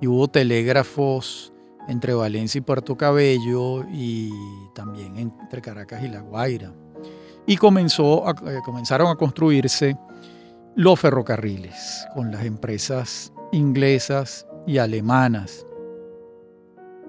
y 0.00 0.06
hubo 0.06 0.28
telégrafos 0.28 1.52
entre 1.88 2.14
Valencia 2.14 2.58
y 2.58 2.62
Puerto 2.62 2.96
Cabello 2.96 3.84
y 3.90 4.30
también 4.74 5.16
entre 5.16 5.60
Caracas 5.60 6.02
y 6.02 6.08
La 6.08 6.20
Guaira. 6.20 6.72
Y 7.46 7.56
comenzó 7.56 8.28
eh, 8.28 8.60
comenzaron 8.64 9.08
a 9.08 9.16
construirse 9.16 9.96
los 10.76 10.98
ferrocarriles 10.98 12.06
con 12.14 12.30
las 12.30 12.44
empresas 12.44 13.32
inglesas 13.52 14.46
y 14.66 14.78
alemanas. 14.78 15.66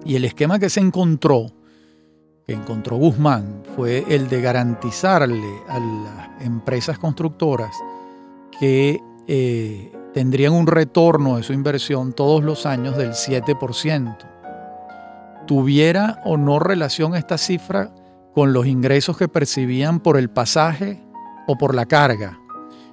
Y 0.04 0.16
el 0.16 0.24
esquema 0.24 0.58
que 0.58 0.68
se 0.68 0.80
encontró, 0.80 1.46
que 2.46 2.54
encontró 2.54 2.96
Guzmán, 2.96 3.62
fue 3.76 4.04
el 4.08 4.28
de 4.28 4.40
garantizarle 4.40 5.60
a 5.68 5.78
las 5.78 6.42
empresas 6.42 6.98
constructoras 6.98 7.74
que 8.58 9.00
eh, 9.28 9.92
tendrían 10.12 10.52
un 10.52 10.66
retorno 10.66 11.36
de 11.36 11.42
su 11.42 11.52
inversión 11.52 12.12
todos 12.12 12.42
los 12.42 12.66
años 12.66 12.96
del 12.96 13.10
7%. 13.10 14.16
Tuviera 15.46 16.20
o 16.24 16.36
no 16.36 16.58
relación 16.58 17.14
esta 17.14 17.38
cifra 17.38 17.94
con 18.34 18.52
los 18.52 18.66
ingresos 18.66 19.16
que 19.16 19.28
percibían 19.28 20.00
por 20.00 20.16
el 20.16 20.30
pasaje 20.30 21.00
o 21.46 21.56
por 21.56 21.74
la 21.74 21.86
carga. 21.86 22.38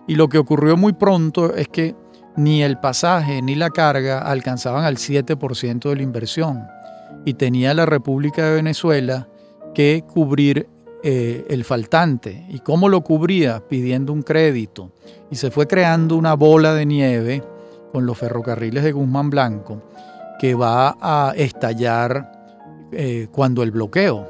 Y 0.08 0.16
lo 0.16 0.28
que 0.28 0.38
ocurrió 0.38 0.78
muy 0.78 0.94
pronto 0.94 1.56
es 1.56 1.68
que 1.68 1.96
ni 2.36 2.62
el 2.64 2.80
pasaje 2.80 3.42
ni 3.42 3.56
la 3.56 3.70
carga 3.70 4.20
alcanzaban 4.20 4.86
al 4.86 4.98
7% 4.98 5.90
de 5.90 5.96
la 5.96 6.04
inversión 6.04 6.68
y 7.26 7.34
tenía 7.34 7.74
la 7.74 7.86
República 7.86 8.46
de 8.46 8.56
Venezuela 8.56 9.28
que 9.74 10.04
cubrir 10.08 10.68
eh, 11.04 11.46
el 11.50 11.64
faltante. 11.64 12.46
¿Y 12.50 12.60
cómo 12.60 12.90
lo 12.90 13.02
cubría? 13.02 13.62
Pidiendo 13.68 14.12
un 14.14 14.24
crédito. 14.24 14.92
Y 15.32 15.36
se 15.36 15.52
fue 15.52 15.68
creando 15.68 16.16
una 16.16 16.34
bola 16.34 16.74
de 16.74 16.86
nieve 16.86 17.44
con 17.92 18.06
los 18.06 18.18
ferrocarriles 18.18 18.84
de 18.84 18.92
Guzmán 18.92 19.30
Blanco 19.30 19.82
que 20.40 20.56
va 20.56 20.98
a 21.02 21.34
estallar 21.36 22.32
eh, 22.92 23.28
cuando 23.32 23.62
el 23.62 23.72
bloqueo, 23.72 24.22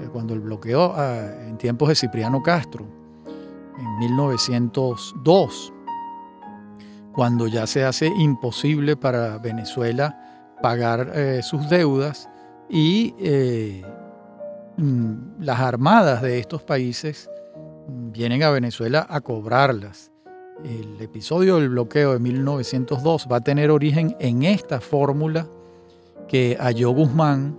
eh, 0.00 0.08
cuando 0.12 0.34
el 0.34 0.40
bloqueo 0.40 0.92
ah, 0.94 1.26
en 1.48 1.56
tiempos 1.56 1.88
de 1.88 1.94
Cipriano 1.94 2.42
Castro, 2.42 2.86
en 3.78 3.98
1902, 3.98 5.72
cuando 7.12 7.48
ya 7.48 7.66
se 7.66 7.84
hace 7.84 8.06
imposible 8.06 8.96
para 8.96 9.38
Venezuela 9.38 10.37
pagar 10.60 11.42
sus 11.42 11.68
deudas 11.68 12.28
y 12.68 13.14
Mm, 14.78 15.42
las 15.42 15.58
armadas 15.58 16.22
de 16.22 16.38
estos 16.38 16.62
países 16.62 17.28
vienen 17.88 18.44
a 18.44 18.50
Venezuela 18.50 19.04
a 19.10 19.20
cobrarlas. 19.20 20.12
El 20.64 21.02
episodio 21.02 21.56
del 21.56 21.70
bloqueo 21.70 22.12
de 22.12 22.20
1902 22.20 23.26
va 23.30 23.38
a 23.38 23.40
tener 23.40 23.72
origen 23.72 24.14
en 24.20 24.44
esta 24.44 24.80
fórmula 24.80 25.48
que 26.28 26.56
halló 26.60 26.90
Guzmán 26.90 27.58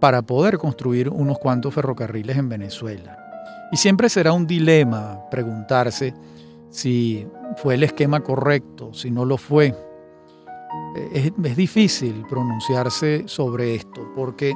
para 0.00 0.22
poder 0.22 0.56
construir 0.56 1.10
unos 1.10 1.38
cuantos 1.38 1.74
ferrocarriles 1.74 2.38
en 2.38 2.48
Venezuela. 2.48 3.18
Y 3.70 3.76
siempre 3.76 4.08
será 4.08 4.32
un 4.32 4.46
dilema 4.46 5.20
preguntarse 5.30 6.14
si 6.70 7.26
fue 7.58 7.74
el 7.74 7.82
esquema 7.82 8.20
correcto, 8.20 8.94
si 8.94 9.10
no 9.10 9.26
lo 9.26 9.36
fue. 9.36 9.74
Es, 10.94 11.32
es 11.42 11.56
difícil 11.56 12.24
pronunciarse 12.28 13.24
sobre 13.26 13.74
esto 13.74 14.12
porque 14.14 14.54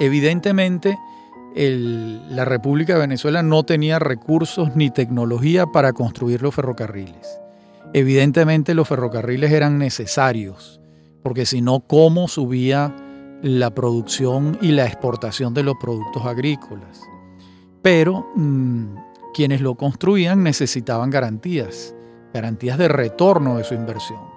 Evidentemente, 0.00 0.98
la 1.54 2.44
República 2.46 2.94
de 2.94 3.00
Venezuela 3.00 3.42
no 3.42 3.64
tenía 3.64 3.98
recursos 3.98 4.74
ni 4.74 4.90
tecnología 4.90 5.66
para 5.66 5.92
construir 5.92 6.40
los 6.40 6.54
ferrocarriles. 6.54 7.38
Evidentemente 7.92 8.72
los 8.72 8.88
ferrocarriles 8.88 9.52
eran 9.52 9.76
necesarios, 9.76 10.80
porque 11.22 11.44
si 11.44 11.60
no, 11.60 11.80
¿cómo 11.80 12.28
subía 12.28 12.96
la 13.42 13.74
producción 13.74 14.56
y 14.62 14.72
la 14.72 14.86
exportación 14.86 15.52
de 15.52 15.64
los 15.64 15.74
productos 15.78 16.24
agrícolas? 16.24 17.02
Pero 17.82 18.26
mm, 18.36 18.94
quienes 19.34 19.60
lo 19.60 19.74
construían 19.74 20.42
necesitaban 20.42 21.10
garantías, 21.10 21.94
garantías 22.32 22.78
de 22.78 22.88
retorno 22.88 23.58
de 23.58 23.64
su 23.64 23.74
inversión. 23.74 24.29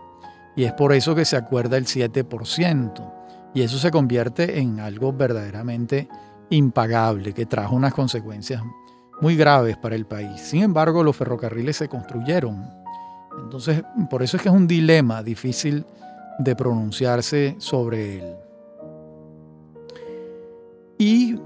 Y 0.55 0.65
es 0.65 0.73
por 0.73 0.93
eso 0.93 1.15
que 1.15 1.25
se 1.25 1.35
acuerda 1.35 1.77
el 1.77 1.85
7%. 1.85 3.13
Y 3.53 3.61
eso 3.61 3.77
se 3.77 3.91
convierte 3.91 4.59
en 4.59 4.79
algo 4.79 5.13
verdaderamente 5.13 6.07
impagable, 6.49 7.33
que 7.33 7.45
trajo 7.45 7.75
unas 7.75 7.93
consecuencias 7.93 8.61
muy 9.21 9.35
graves 9.35 9.77
para 9.77 9.95
el 9.95 10.05
país. 10.05 10.41
Sin 10.41 10.63
embargo, 10.63 11.03
los 11.03 11.15
ferrocarriles 11.15 11.77
se 11.77 11.87
construyeron. 11.87 12.67
Entonces, 13.41 13.83
por 14.09 14.23
eso 14.23 14.37
es 14.37 14.43
que 14.43 14.49
es 14.49 14.55
un 14.55 14.67
dilema 14.67 15.23
difícil 15.23 15.85
de 16.39 16.55
pronunciarse 16.55 17.55
sobre 17.59 18.19
él. 18.19 18.35
Y 20.97 21.39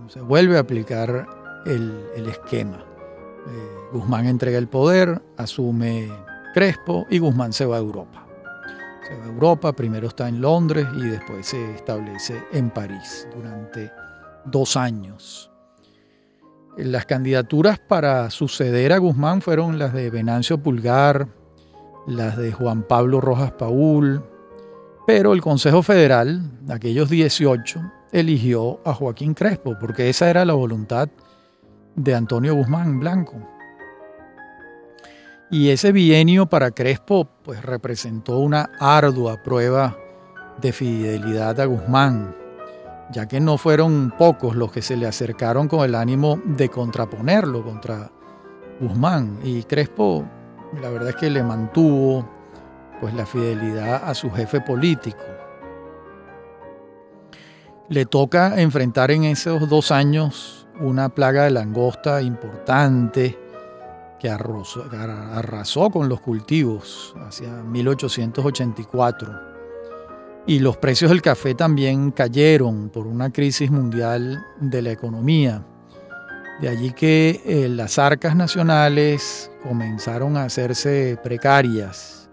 se 0.07 0.21
vuelve 0.21 0.57
a 0.57 0.61
aplicar 0.61 1.27
el, 1.65 2.27
esquema. 2.27 2.77
Eh, 2.77 3.89
Guzmán 3.91 4.25
entrega 4.25 4.57
el 4.57 4.67
poder, 4.67 5.21
asume 5.37 6.09
Crespo 6.53 7.05
y 7.09 7.19
Guzmán 7.19 7.53
se 7.53 7.65
va 7.65 7.77
a 7.77 7.79
Europa. 7.79 8.22
Se 9.07 9.15
va 9.17 9.25
a 9.25 9.27
Europa, 9.27 9.73
primero 9.73 10.07
está 10.07 10.29
en 10.29 10.41
Londres 10.41 10.87
y 10.95 11.07
después 11.07 11.47
se 11.47 11.75
establece 11.75 12.41
en 12.51 12.69
París 12.69 13.27
durante 13.35 13.91
dos 14.45 14.77
años. 14.77 15.51
Las 16.77 17.05
candidaturas 17.05 17.79
para 17.79 18.29
suceder 18.29 18.93
a 18.93 18.97
Guzmán 18.97 19.41
fueron 19.41 19.77
las 19.77 19.93
de 19.93 20.09
Venancio 20.09 20.57
Pulgar, 20.57 21.27
las 22.07 22.37
de 22.37 22.51
Juan 22.51 22.83
Pablo 22.83 23.21
Rojas 23.21 23.51
Paul, 23.51 24.23
pero 25.05 25.33
el 25.33 25.41
Consejo 25.41 25.83
Federal, 25.83 26.41
aquellos 26.69 27.09
18, 27.09 27.81
eligió 28.11 28.79
a 28.85 28.93
Joaquín 28.93 29.33
Crespo, 29.33 29.77
porque 29.79 30.09
esa 30.09 30.29
era 30.29 30.45
la 30.45 30.53
voluntad 30.53 31.09
de 31.95 32.15
Antonio 32.15 32.55
Guzmán 32.55 32.99
Blanco. 32.99 33.52
Y 35.53 35.69
ese 35.69 35.91
bienio 35.91 36.47
para 36.47 36.71
Crespo 36.71 37.29
pues, 37.43 37.61
representó 37.61 38.39
una 38.39 38.71
ardua 38.79 39.43
prueba 39.43 39.95
de 40.59 40.73
fidelidad 40.73 41.59
a 41.59 41.65
Guzmán, 41.65 42.35
ya 43.11 43.27
que 43.27 43.39
no 43.39 43.59
fueron 43.59 44.11
pocos 44.17 44.55
los 44.55 44.71
que 44.71 44.81
se 44.81 44.97
le 44.97 45.05
acercaron 45.05 45.67
con 45.67 45.85
el 45.85 45.93
ánimo 45.93 46.41
de 46.43 46.69
contraponerlo 46.69 47.63
contra 47.63 48.11
Guzmán. 48.79 49.37
Y 49.43 49.61
Crespo, 49.61 50.25
la 50.81 50.89
verdad 50.89 51.09
es 51.09 51.17
que 51.17 51.29
le 51.29 51.43
mantuvo 51.43 52.27
pues 52.99 53.13
la 53.13 53.27
fidelidad 53.27 54.09
a 54.09 54.15
su 54.15 54.31
jefe 54.31 54.59
político. 54.59 55.21
Le 57.89 58.07
toca 58.07 58.59
enfrentar 58.59 59.11
en 59.11 59.25
esos 59.25 59.69
dos 59.69 59.91
años 59.91 60.67
una 60.79 61.09
plaga 61.09 61.43
de 61.43 61.51
langosta 61.51 62.23
importante 62.23 63.42
arrasó 64.29 65.89
con 65.89 66.09
los 66.09 66.21
cultivos 66.21 67.15
hacia 67.25 67.63
1884. 67.63 69.53
Y 70.45 70.59
los 70.59 70.77
precios 70.77 71.09
del 71.09 71.21
café 71.21 71.55
también 71.55 72.11
cayeron 72.11 72.89
por 72.89 73.07
una 73.07 73.31
crisis 73.31 73.71
mundial 73.71 74.45
de 74.59 74.81
la 74.81 74.91
economía. 74.91 75.65
De 76.61 76.69
allí 76.69 76.91
que 76.91 77.41
eh, 77.45 77.69
las 77.69 77.97
arcas 77.97 78.35
nacionales 78.35 79.49
comenzaron 79.63 80.37
a 80.37 80.43
hacerse 80.43 81.17
precarias 81.23 82.29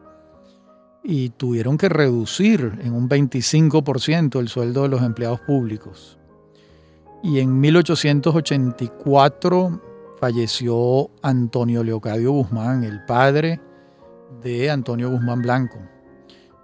y 1.02 1.30
tuvieron 1.30 1.78
que 1.78 1.88
reducir 1.88 2.78
en 2.82 2.92
un 2.92 3.08
25% 3.08 4.40
el 4.40 4.48
sueldo 4.48 4.82
de 4.82 4.88
los 4.88 5.02
empleados 5.02 5.40
públicos. 5.40 6.18
Y 7.22 7.40
en 7.40 7.58
1884 7.60 9.89
falleció 10.20 11.10
Antonio 11.22 11.82
Leocadio 11.82 12.32
Guzmán, 12.32 12.84
el 12.84 13.04
padre 13.06 13.60
de 14.42 14.70
Antonio 14.70 15.10
Guzmán 15.10 15.40
Blanco. 15.40 15.78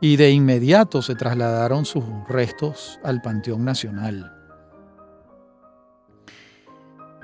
Y 0.00 0.16
de 0.16 0.30
inmediato 0.30 1.00
se 1.00 1.14
trasladaron 1.14 1.86
sus 1.86 2.04
restos 2.28 3.00
al 3.02 3.22
Panteón 3.22 3.64
Nacional. 3.64 4.32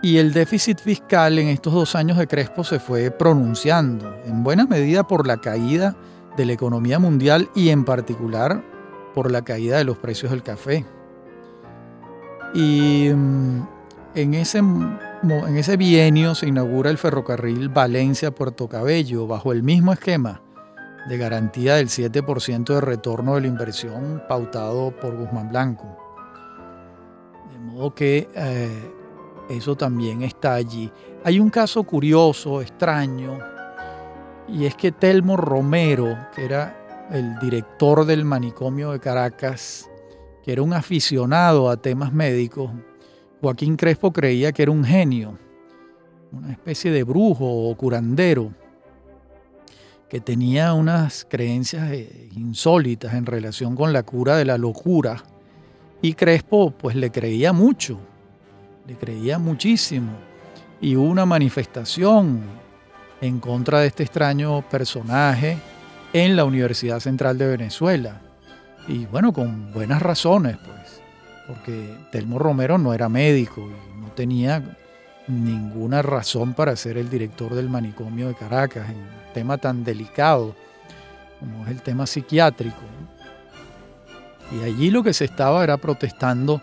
Y 0.03 0.17
el 0.17 0.33
déficit 0.33 0.81
fiscal 0.81 1.39
en 1.39 1.49
estos 1.49 1.75
dos 1.75 1.95
años 1.95 2.17
de 2.17 2.27
Crespo 2.27 2.65
se 2.65 2.81
fue 2.81 3.11
pronunciando, 3.11 4.13
en 4.25 4.43
buena 4.43 4.67
medida 4.67 5.07
por 5.07 5.27
la 5.27 5.37
caída 5.37 5.95
de 6.37 6.47
la 6.47 6.55
economía 6.55 6.99
mundial 6.99 7.51
y 7.55 7.69
en 7.69 7.85
particular 7.85 8.65
por 9.15 9.31
la 9.31 9.43
caída 9.43 9.77
de 9.77 9.85
los 9.85 9.99
precios 9.99 10.33
del 10.33 10.43
café. 10.43 10.85
Y 12.55 13.11
mm, 13.15 13.63
en 14.15 14.35
ese, 14.35 14.63
en 15.23 15.57
ese 15.57 15.77
bienio 15.77 16.35
se 16.35 16.49
inaugura 16.49 16.91
el 16.91 16.99
ferrocarril 16.99 17.69
Valencia-Puerto 17.69 18.69
Cabello 18.69 19.29
bajo 19.29 19.53
el 19.53 19.63
mismo 19.63 19.93
esquema 19.93 20.43
de 21.09 21.17
garantía 21.17 21.77
del 21.77 21.89
7% 21.89 22.65
de 22.65 22.81
retorno 22.81 23.37
de 23.37 23.43
la 23.43 23.47
inversión 23.47 24.23
pautado 24.29 24.91
por 24.91 25.17
Guzmán 25.17 25.49
Blanco. 25.49 25.97
De 27.53 27.59
modo 27.59 27.95
que 27.95 28.29
eh, 28.35 28.93
eso 29.49 29.77
también 29.77 30.23
está 30.23 30.55
allí. 30.55 30.91
Hay 31.23 31.39
un 31.39 31.51
caso 31.51 31.85
curioso, 31.85 32.61
extraño, 32.61 33.39
y 34.49 34.67
es 34.67 34.75
que 34.75 34.91
Telmo 34.91 35.37
Romero, 35.37 36.19
que 36.35 36.45
era 36.45 37.07
el 37.13 37.39
director 37.39 38.05
del 38.07 38.25
manicomio 38.25 38.91
de 38.91 38.99
Caracas, 38.99 39.89
que 40.43 40.53
era 40.53 40.63
un 40.63 40.73
aficionado 40.73 41.71
a 41.71 41.77
temas 41.77 42.13
médicos, 42.13 42.73
Joaquín 43.43 43.77
Crespo 43.77 44.13
creía 44.13 44.53
que 44.53 44.63
era 44.63 44.71
un 44.71 44.85
genio, 44.85 45.37
una 46.31 46.53
especie 46.53 46.93
de 46.93 47.03
brujo 47.03 47.45
o 47.45 47.77
curandero, 47.77 48.53
que 50.09 50.21
tenía 50.21 50.75
unas 50.75 51.27
creencias 51.29 51.91
eh, 51.91 52.29
insólitas 52.37 53.15
en 53.15 53.27
relación 53.27 53.75
con 53.75 53.93
la 53.93 54.05
cura 54.05 54.37
de 54.37 54.45
la 54.45 54.59
locura. 54.59 55.25
Y 56.01 56.15
Crespo 56.15 56.71
pues 56.71 56.95
le 56.95 57.11
creía 57.11 57.53
mucho, 57.53 57.99
le 58.87 58.95
creía 58.95 59.41
muchísimo. 59.41 60.13
Y 60.81 60.95
hubo 60.95 61.09
una 61.09 61.27
manifestación 61.27 62.43
en 63.21 63.41
contra 63.41 63.81
de 63.81 63.89
este 63.89 64.05
extraño 64.05 64.63
personaje 64.71 65.59
en 66.13 66.37
la 66.37 66.45
Universidad 66.45 67.01
Central 67.01 67.39
de 67.39 67.49
Venezuela. 67.49 68.21
Y 68.87 69.07
bueno, 69.07 69.33
con 69.33 69.73
buenas 69.73 70.01
razones, 70.01 70.59
pues, 70.59 71.02
porque 71.47 71.95
Telmo 72.11 72.39
Romero 72.39 72.79
no 72.79 72.95
era 72.95 73.09
médico 73.09 73.61
y 73.61 74.01
no 74.01 74.09
tenía 74.13 74.77
ninguna 75.29 76.03
razón 76.03 76.55
para 76.55 76.77
ser 76.77 76.97
el 76.99 77.09
director 77.09 77.55
del 77.55 77.69
manicomio 77.69 78.29
de 78.29 78.35
Caracas, 78.35 78.91
en 78.91 78.97
un 78.97 79.33
tema 79.35 79.59
tan 79.59 79.85
delicado 79.85 80.55
como 81.41 81.65
es 81.65 81.71
el 81.71 81.83
tema 81.83 82.07
psiquiátrico. 82.07 82.83
Y 84.53 84.65
allí 84.65 84.91
lo 84.91 85.03
que 85.03 85.13
se 85.13 85.25
estaba 85.25 85.65
era 85.65 85.77
protestando 85.77 86.61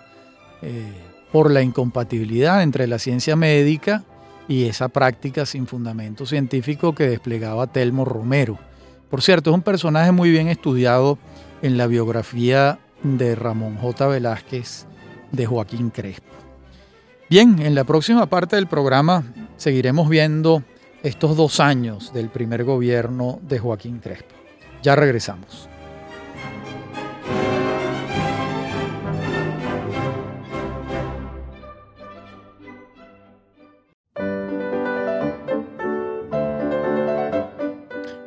eh, 0.61 0.93
por 1.31 1.51
la 1.51 1.61
incompatibilidad 1.61 2.63
entre 2.63 2.87
la 2.87 2.99
ciencia 2.99 3.35
médica 3.35 4.03
y 4.47 4.65
esa 4.65 4.89
práctica 4.89 5.45
sin 5.45 5.67
fundamento 5.67 6.25
científico 6.25 6.95
que 6.95 7.09
desplegaba 7.09 7.67
Telmo 7.67 8.05
Romero. 8.05 8.57
Por 9.09 9.21
cierto, 9.21 9.49
es 9.49 9.55
un 9.55 9.63
personaje 9.63 10.11
muy 10.11 10.29
bien 10.29 10.47
estudiado 10.47 11.17
en 11.61 11.77
la 11.77 11.87
biografía 11.87 12.79
de 13.03 13.35
Ramón 13.35 13.77
J. 13.77 14.07
Velázquez 14.07 14.85
de 15.31 15.45
Joaquín 15.45 15.89
Crespo. 15.89 16.33
Bien, 17.29 17.59
en 17.59 17.75
la 17.75 17.83
próxima 17.83 18.25
parte 18.25 18.55
del 18.55 18.67
programa 18.67 19.23
seguiremos 19.57 20.09
viendo 20.09 20.63
estos 21.03 21.37
dos 21.37 21.59
años 21.59 22.11
del 22.13 22.29
primer 22.29 22.63
gobierno 22.63 23.39
de 23.43 23.59
Joaquín 23.59 23.99
Crespo. 23.99 24.35
Ya 24.81 24.95
regresamos. 24.95 25.69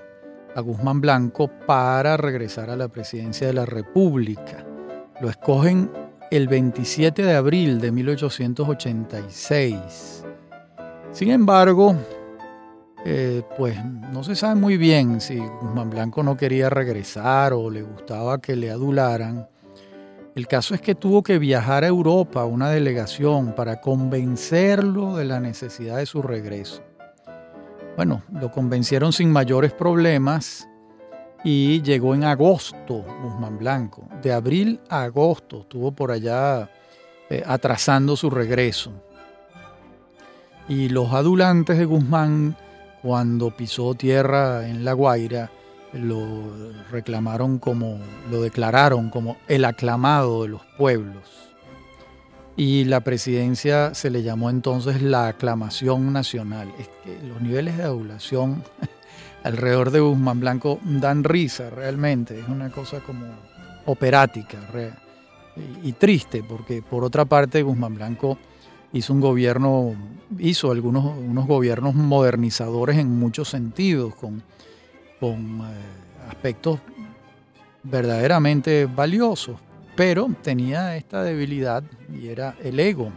a 0.55 0.61
Guzmán 0.61 0.99
Blanco 1.01 1.49
para 1.67 2.17
regresar 2.17 2.69
a 2.69 2.75
la 2.75 2.87
presidencia 2.87 3.47
de 3.47 3.53
la 3.53 3.65
República. 3.65 4.65
Lo 5.21 5.29
escogen 5.29 5.89
el 6.31 6.47
27 6.47 7.23
de 7.23 7.35
abril 7.35 7.79
de 7.79 7.91
1886. 7.91 10.23
Sin 11.11 11.29
embargo, 11.29 11.95
eh, 13.05 13.43
pues 13.57 13.77
no 14.11 14.23
se 14.23 14.35
sabe 14.35 14.55
muy 14.55 14.77
bien 14.77 15.21
si 15.21 15.37
Guzmán 15.37 15.91
Blanco 15.91 16.23
no 16.23 16.35
quería 16.35 16.69
regresar 16.69 17.53
o 17.53 17.69
le 17.69 17.83
gustaba 17.83 18.41
que 18.41 18.55
le 18.55 18.71
adularan. 18.71 19.47
El 20.35 20.47
caso 20.47 20.75
es 20.75 20.81
que 20.81 20.95
tuvo 20.95 21.23
que 21.23 21.39
viajar 21.39 21.85
a 21.85 21.87
Europa 21.87 22.43
una 22.43 22.69
delegación 22.69 23.55
para 23.55 23.79
convencerlo 23.79 25.15
de 25.15 25.23
la 25.23 25.39
necesidad 25.39 25.95
de 25.95 26.05
su 26.05 26.21
regreso. 26.21 26.83
Bueno, 27.95 28.21
lo 28.33 28.51
convencieron 28.51 29.13
sin 29.13 29.31
mayores 29.31 29.71
problemas 29.71 30.67
y 31.45 31.81
llegó 31.83 32.15
en 32.15 32.25
agosto 32.25 33.05
Guzmán 33.23 33.57
Blanco. 33.57 34.09
De 34.21 34.33
abril 34.33 34.81
a 34.89 35.03
agosto 35.03 35.61
estuvo 35.61 35.93
por 35.93 36.11
allá 36.11 36.69
eh, 37.29 37.41
atrasando 37.45 38.17
su 38.17 38.29
regreso. 38.29 38.91
Y 40.67 40.89
los 40.89 41.13
adulantes 41.13 41.77
de 41.77 41.85
Guzmán 41.85 42.57
cuando 43.01 43.55
pisó 43.55 43.93
tierra 43.93 44.67
en 44.67 44.83
La 44.83 44.91
Guaira, 44.91 45.49
lo 45.95 46.27
reclamaron 46.91 47.59
como, 47.59 47.99
lo 48.29 48.41
declararon 48.41 49.09
como 49.09 49.37
el 49.47 49.65
aclamado 49.65 50.43
de 50.43 50.49
los 50.49 50.61
pueblos. 50.77 51.23
Y 52.57 52.85
la 52.85 53.01
presidencia 53.01 53.93
se 53.93 54.09
le 54.09 54.23
llamó 54.23 54.49
entonces 54.49 55.01
la 55.01 55.27
aclamación 55.27 56.13
nacional. 56.13 56.71
Es 56.79 56.87
que 57.03 57.27
los 57.27 57.41
niveles 57.41 57.77
de 57.77 57.83
adulación 57.83 58.63
alrededor 59.43 59.91
de 59.91 59.99
Guzmán 59.99 60.39
Blanco 60.39 60.79
dan 60.83 61.23
risa 61.23 61.69
realmente, 61.69 62.39
es 62.39 62.47
una 62.47 62.69
cosa 62.71 62.99
como 63.01 63.25
operática 63.85 64.57
y 65.83 65.93
triste, 65.93 66.43
porque 66.43 66.81
por 66.81 67.03
otra 67.03 67.25
parte 67.25 67.61
Guzmán 67.61 67.95
Blanco 67.95 68.37
hizo 68.93 69.13
un 69.13 69.21
gobierno, 69.21 69.93
hizo 70.39 70.71
algunos 70.71 71.05
unos 71.17 71.47
gobiernos 71.47 71.93
modernizadores 71.93 72.97
en 72.97 73.17
muchos 73.19 73.49
sentidos, 73.49 74.15
con, 74.15 74.41
con 75.19 75.61
eh, 75.61 76.29
aspectos 76.29 76.79
verdaderamente 77.83 78.85
valiosos, 78.85 79.57
pero 79.95 80.29
tenía 80.41 80.95
esta 80.97 81.23
debilidad 81.23 81.83
y 82.13 82.27
era 82.27 82.55
el 82.63 82.79
ego. 82.79 83.11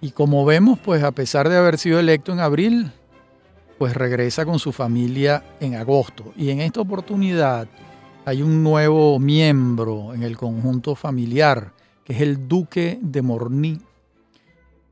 Y 0.00 0.10
como 0.10 0.44
vemos, 0.44 0.78
pues 0.78 1.02
a 1.02 1.12
pesar 1.12 1.48
de 1.48 1.56
haber 1.56 1.78
sido 1.78 1.98
electo 1.98 2.32
en 2.32 2.40
abril, 2.40 2.92
pues 3.78 3.94
regresa 3.94 4.44
con 4.44 4.58
su 4.58 4.72
familia 4.72 5.42
en 5.60 5.74
agosto. 5.74 6.32
Y 6.36 6.50
en 6.50 6.60
esta 6.60 6.80
oportunidad 6.80 7.68
hay 8.24 8.42
un 8.42 8.62
nuevo 8.62 9.18
miembro 9.18 10.14
en 10.14 10.22
el 10.22 10.36
conjunto 10.36 10.94
familiar, 10.94 11.72
que 12.04 12.12
es 12.12 12.20
el 12.20 12.46
duque 12.46 12.98
de 13.00 13.22
Morní, 13.22 13.80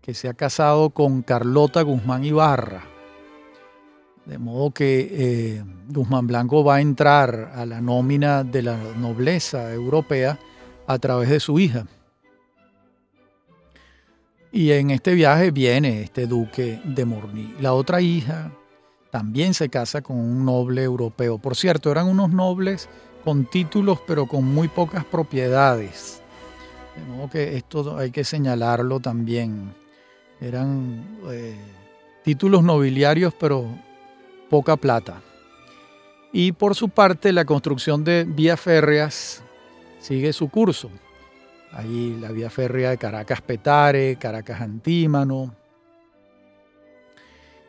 que 0.00 0.14
se 0.14 0.28
ha 0.28 0.34
casado 0.34 0.90
con 0.90 1.22
Carlota 1.22 1.82
Guzmán 1.82 2.24
Ibarra. 2.24 2.95
De 4.26 4.38
modo 4.38 4.72
que 4.72 5.08
eh, 5.10 5.64
Guzmán 5.88 6.26
Blanco 6.26 6.64
va 6.64 6.76
a 6.76 6.80
entrar 6.80 7.52
a 7.54 7.64
la 7.64 7.80
nómina 7.80 8.42
de 8.42 8.62
la 8.62 8.76
nobleza 8.96 9.72
europea 9.72 10.38
a 10.86 10.98
través 10.98 11.30
de 11.30 11.38
su 11.38 11.58
hija. 11.60 11.86
Y 14.50 14.72
en 14.72 14.90
este 14.90 15.14
viaje 15.14 15.52
viene 15.52 16.02
este 16.02 16.26
duque 16.26 16.80
de 16.84 17.04
Morní. 17.04 17.54
La 17.60 17.72
otra 17.72 18.00
hija 18.00 18.50
también 19.10 19.54
se 19.54 19.68
casa 19.68 20.02
con 20.02 20.16
un 20.16 20.44
noble 20.44 20.82
europeo. 20.82 21.38
Por 21.38 21.54
cierto, 21.54 21.92
eran 21.92 22.08
unos 22.08 22.30
nobles 22.30 22.88
con 23.24 23.44
títulos 23.44 24.00
pero 24.06 24.26
con 24.26 24.44
muy 24.44 24.68
pocas 24.68 25.04
propiedades. 25.04 26.20
De 26.96 27.12
modo 27.12 27.30
que 27.30 27.56
esto 27.56 27.96
hay 27.96 28.10
que 28.10 28.24
señalarlo 28.24 28.98
también. 28.98 29.72
Eran 30.40 31.04
eh, 31.30 31.56
títulos 32.24 32.64
nobiliarios, 32.64 33.34
pero 33.38 33.66
poca 34.48 34.76
plata. 34.76 35.20
Y 36.32 36.52
por 36.52 36.74
su 36.74 36.88
parte, 36.88 37.32
la 37.32 37.44
construcción 37.44 38.04
de 38.04 38.24
vías 38.24 38.60
férreas 38.60 39.42
sigue 39.98 40.32
su 40.32 40.48
curso. 40.48 40.90
Ahí 41.72 42.16
la 42.20 42.30
vía 42.30 42.50
férrea 42.50 42.90
de 42.90 42.98
Caracas-Petare, 42.98 44.16
Caracas-Antímano. 44.16 45.54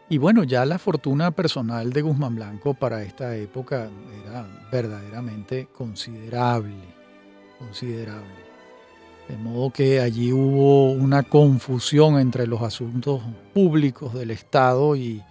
Y 0.10 0.18
bueno, 0.18 0.44
ya 0.44 0.66
la 0.66 0.80
fortuna 0.80 1.32
personal 1.32 1.92
de 1.92 2.02
Guzmán 2.02 2.36
Blanco 2.36 2.74
para 2.74 3.04
esta 3.04 3.36
época 3.36 3.90
era 4.24 4.48
verdaderamente 4.72 5.68
considerable, 5.74 6.76
considerable. 7.60 8.48
De 9.28 9.36
modo 9.36 9.72
que 9.72 10.00
allí 10.00 10.32
hubo 10.32 10.92
una 10.92 11.24
confusión 11.24 12.18
entre 12.18 12.48
los 12.48 12.62
asuntos 12.62 13.22
públicos 13.54 14.13
del 14.13 14.32
Estado 14.32 14.96
y, 14.96 15.22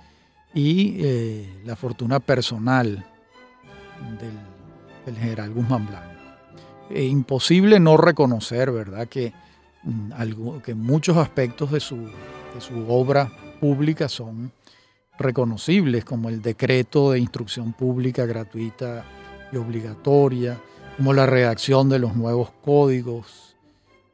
eh, 0.58 1.60
la 1.64 1.76
fortuna 1.76 2.18
personal 2.18 3.04
del, 4.18 5.14
general 5.14 5.52
Guzmán 5.52 5.86
Blanco. 5.86 6.14
Es 6.90 7.10
imposible 7.10 7.78
no 7.78 7.96
reconocer, 7.96 8.70
¿verdad?, 8.70 9.06
que, 9.06 9.32
mm, 9.82 10.12
algo, 10.14 10.62
que 10.62 10.74
muchos 10.74 11.16
aspectos 11.18 11.70
de 11.70 11.80
su, 11.80 11.96
de 11.96 12.60
su 12.60 12.88
obra 12.88 13.30
pública 13.60 14.08
son 14.08 14.50
reconocibles, 15.18 16.04
como 16.04 16.28
el 16.28 16.40
decreto 16.40 17.12
de 17.12 17.18
instrucción 17.18 17.72
pública 17.72 18.24
gratuita 18.24 19.04
y 19.52 19.56
obligatoria, 19.56 20.58
como 20.96 21.12
la 21.12 21.26
redacción 21.26 21.88
de 21.88 21.98
los 21.98 22.16
nuevos 22.16 22.50
códigos 22.64 23.46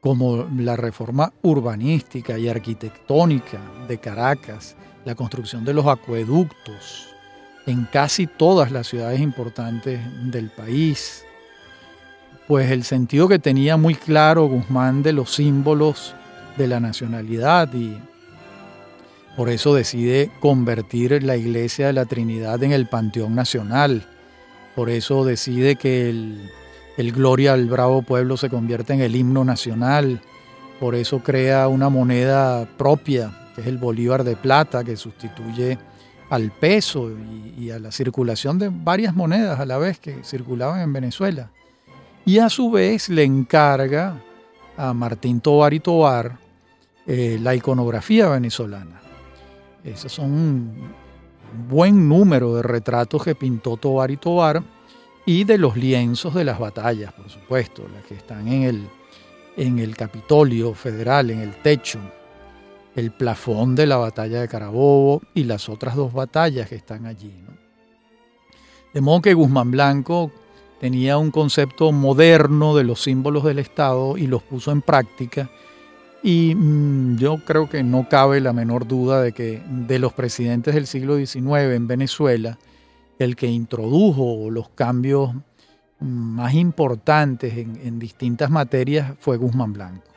como 0.03 0.49
la 0.57 0.75
reforma 0.75 1.31
urbanística 1.43 2.37
y 2.37 2.49
arquitectónica 2.49 3.61
de 3.87 3.99
Caracas, 3.99 4.75
la 5.05 5.15
construcción 5.15 5.65
de 5.65 5.73
los 5.73 5.85
acueductos 5.87 7.09
en 7.65 7.85
casi 7.85 8.27
todas 8.27 8.71
las 8.71 8.87
ciudades 8.87 9.21
importantes 9.21 9.99
del 10.23 10.49
país, 10.49 11.23
pues 12.47 12.71
el 12.71 12.83
sentido 12.83 13.27
que 13.27 13.39
tenía 13.39 13.77
muy 13.77 13.95
claro 13.95 14.47
Guzmán 14.47 15.01
de 15.03 15.13
los 15.13 15.33
símbolos 15.33 16.13
de 16.57 16.67
la 16.67 16.79
nacionalidad 16.79 17.73
y 17.73 17.97
por 19.37 19.49
eso 19.49 19.73
decide 19.73 20.29
convertir 20.39 21.23
la 21.23 21.37
iglesia 21.37 21.87
de 21.87 21.93
la 21.93 22.05
Trinidad 22.05 22.61
en 22.63 22.71
el 22.71 22.87
Panteón 22.87 23.33
Nacional, 23.33 24.05
por 24.75 24.89
eso 24.89 25.25
decide 25.25 25.75
que 25.75 26.09
el 26.09 26.51
el 26.97 27.11
Gloria 27.11 27.53
al 27.53 27.65
Bravo 27.65 28.03
Pueblo 28.03 28.37
se 28.37 28.49
convierte 28.49 28.93
en 28.93 29.01
el 29.01 29.15
himno 29.15 29.43
nacional, 29.43 30.21
por 30.79 30.95
eso 30.95 31.19
crea 31.19 31.67
una 31.67 31.89
moneda 31.89 32.67
propia, 32.77 33.31
que 33.53 33.61
es 33.61 33.67
el 33.67 33.77
Bolívar 33.77 34.23
de 34.23 34.35
Plata, 34.35 34.83
que 34.83 34.95
sustituye 34.95 35.77
al 36.29 36.51
peso 36.51 37.11
y, 37.57 37.69
a 37.69 37.79
la 37.79 37.91
circulación 37.91 38.57
de 38.57 38.69
varias 38.71 39.15
monedas 39.15 39.59
a 39.59 39.65
la 39.65 39.77
vez 39.77 39.99
que 39.99 40.23
circulaban 40.23 40.81
en 40.81 40.93
Venezuela. 40.93 41.51
Y 42.25 42.39
a 42.39 42.49
su 42.49 42.71
vez 42.71 43.09
le 43.09 43.23
encarga 43.23 44.19
a 44.77 44.93
Martín 44.93 45.41
Tovar 45.41 45.73
y 45.73 45.79
Tovar 45.79 46.37
eh, 47.05 47.37
la 47.41 47.53
iconografía 47.53 48.29
venezolana. 48.29 49.01
Esos 49.83 50.11
son 50.11 50.31
un 50.31 50.93
buen 51.69 52.07
número 52.07 52.55
de 52.55 52.63
retratos 52.63 53.23
que 53.23 53.35
pintó 53.35 53.77
Tovar 53.77 54.09
y 54.09 54.17
Tovar 54.17 54.63
y 55.25 55.43
de 55.43 55.57
los 55.57 55.77
lienzos 55.77 56.33
de 56.33 56.43
las 56.43 56.59
batallas, 56.59 57.13
por 57.13 57.29
supuesto, 57.29 57.83
las 57.93 58.03
que 58.05 58.15
están 58.15 58.47
en 58.47 58.63
el, 58.63 58.87
en 59.55 59.79
el 59.79 59.95
Capitolio 59.95 60.73
Federal, 60.73 61.29
en 61.29 61.39
el 61.39 61.55
techo. 61.61 61.99
El 62.95 63.11
plafón 63.11 63.75
de 63.75 63.87
la 63.87 63.97
batalla 63.97 64.41
de 64.41 64.47
Carabobo 64.47 65.21
y 65.33 65.45
las 65.45 65.69
otras 65.69 65.95
dos 65.95 66.13
batallas 66.13 66.69
que 66.69 66.75
están 66.75 67.05
allí. 67.05 67.33
De 68.93 69.01
modo 69.01 69.21
que 69.21 69.33
Guzmán 69.33 69.71
Blanco 69.71 70.31
tenía 70.79 71.17
un 71.17 71.31
concepto 71.31 71.91
moderno 71.91 72.75
de 72.75 72.83
los 72.83 73.01
símbolos 73.01 73.43
del 73.43 73.59
Estado 73.59 74.17
y 74.17 74.27
los 74.27 74.43
puso 74.43 74.71
en 74.71 74.81
práctica. 74.81 75.49
Y 76.21 76.53
mm, 76.55 77.17
yo 77.17 77.37
creo 77.43 77.67
que 77.69 77.83
no 77.83 78.07
cabe 78.07 78.39
la 78.39 78.53
menor 78.53 78.87
duda 78.87 79.21
de 79.21 79.31
que 79.31 79.61
de 79.67 79.97
los 79.97 80.13
presidentes 80.13 80.75
del 80.75 80.85
siglo 80.85 81.17
XIX 81.17 81.73
en 81.73 81.87
Venezuela, 81.87 82.59
el 83.17 83.35
que 83.35 83.47
introdujo 83.47 84.49
los 84.49 84.69
cambios 84.69 85.33
mm, 85.33 86.05
más 86.05 86.53
importantes 86.53 87.57
en, 87.57 87.97
distintas 87.97 88.49
materias 88.51 89.13
fue 89.19 89.37
Guzmán 89.37 89.73
Blanco. 89.73 90.12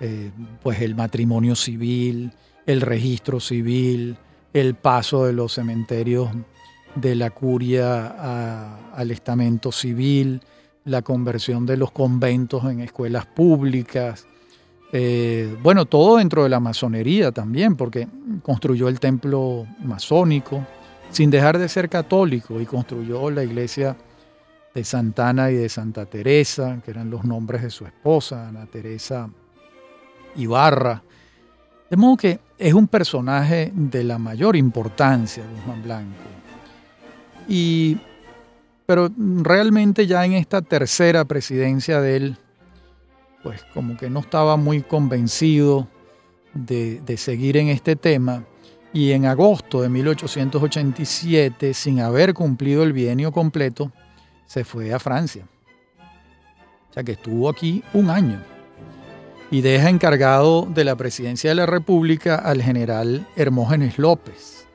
Eh, 0.00 0.30
pues 0.62 0.80
el 0.80 0.94
matrimonio 0.94 1.54
civil, 1.54 2.32
el 2.66 2.80
registro 2.80 3.38
civil, 3.38 4.16
el 4.52 4.74
paso 4.74 5.24
de 5.24 5.32
los 5.32 5.54
cementerios 5.54 6.30
de 6.94 7.14
la 7.14 7.30
curia 7.30 8.92
al 8.92 9.10
estamento 9.10 9.72
civil, 9.72 10.40
la 10.84 11.02
conversión 11.02 11.64
de 11.66 11.76
los 11.76 11.90
conventos 11.90 12.64
en 12.64 12.80
escuelas 12.80 13.26
públicas, 13.26 14.26
eh, 14.92 15.56
bueno, 15.62 15.86
todo 15.86 16.18
dentro 16.18 16.44
de 16.44 16.48
la 16.48 16.60
masonería 16.60 17.32
también, 17.32 17.74
porque 17.74 18.06
construyó 18.42 18.88
el 18.88 19.00
templo 19.00 19.66
masónico, 19.82 20.64
sin 21.10 21.30
dejar 21.30 21.58
de 21.58 21.68
ser 21.68 21.88
católico, 21.88 22.60
y 22.60 22.66
construyó 22.66 23.30
la 23.30 23.42
iglesia 23.42 23.96
de 24.72 24.84
Santana 24.84 25.50
y 25.50 25.54
de 25.54 25.68
Santa 25.68 26.06
Teresa, 26.06 26.80
que 26.84 26.92
eran 26.92 27.10
los 27.10 27.24
nombres 27.24 27.62
de 27.62 27.70
su 27.70 27.86
esposa, 27.86 28.48
Ana 28.48 28.66
Teresa 28.66 29.28
Ibarra. 30.36 31.02
De 31.90 31.96
modo 31.96 32.16
que 32.16 32.40
es 32.58 32.74
un 32.74 32.88
personaje 32.88 33.70
de 33.74 34.04
la 34.04 34.18
mayor 34.18 34.56
importancia, 34.56 35.44
Guzmán 35.44 35.82
Blanco. 35.82 36.24
Y, 37.48 37.98
pero 38.86 39.10
realmente 39.16 40.06
ya 40.06 40.24
en 40.24 40.32
esta 40.32 40.62
tercera 40.62 41.24
presidencia 41.24 42.00
de 42.00 42.16
él, 42.16 42.36
pues 43.42 43.64
como 43.74 43.96
que 43.96 44.08
no 44.08 44.20
estaba 44.20 44.56
muy 44.56 44.82
convencido 44.82 45.88
de, 46.54 47.00
de 47.00 47.16
seguir 47.16 47.56
en 47.56 47.68
este 47.68 47.96
tema. 47.96 48.44
Y 48.92 49.10
en 49.10 49.26
agosto 49.26 49.82
de 49.82 49.88
1887, 49.88 51.74
sin 51.74 52.00
haber 52.00 52.32
cumplido 52.32 52.84
el 52.84 52.92
bienio 52.92 53.32
completo, 53.32 53.90
se 54.46 54.64
fue 54.64 54.94
a 54.94 55.00
Francia. 55.00 55.46
O 56.90 56.92
sea 56.94 57.02
que 57.02 57.12
estuvo 57.12 57.48
aquí 57.48 57.82
un 57.92 58.08
año 58.08 58.53
y 59.54 59.60
deja 59.60 59.88
encargado 59.88 60.66
de 60.68 60.82
la 60.82 60.96
presidencia 60.96 61.50
de 61.50 61.54
la 61.54 61.64
República 61.64 62.34
al 62.34 62.60
general 62.60 63.24
Hermógenes 63.36 64.00
López. 64.00 64.66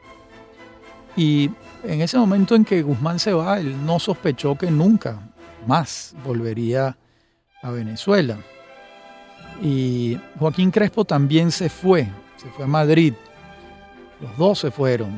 Y 1.18 1.52
en 1.84 2.00
ese 2.00 2.18
momento 2.18 2.56
en 2.56 2.64
que 2.64 2.82
Guzmán 2.82 3.20
se 3.20 3.34
va, 3.34 3.60
él 3.60 3.86
no 3.86 4.00
sospechó 4.00 4.58
que 4.58 4.72
nunca 4.72 5.20
más 5.68 6.16
volvería 6.24 6.96
a 7.62 7.72
Venezuela. 7.72 8.38
Y 9.62 10.18
Joaquín 10.40 10.72
Crespo 10.72 11.04
también 11.04 11.52
se 11.52 11.68
fue, 11.68 12.08
se 12.38 12.48
fue 12.48 12.64
a 12.64 12.70
Madrid. 12.70 13.14
Los 14.22 14.38
dos 14.38 14.60
se 14.60 14.72
fueron. 14.72 15.12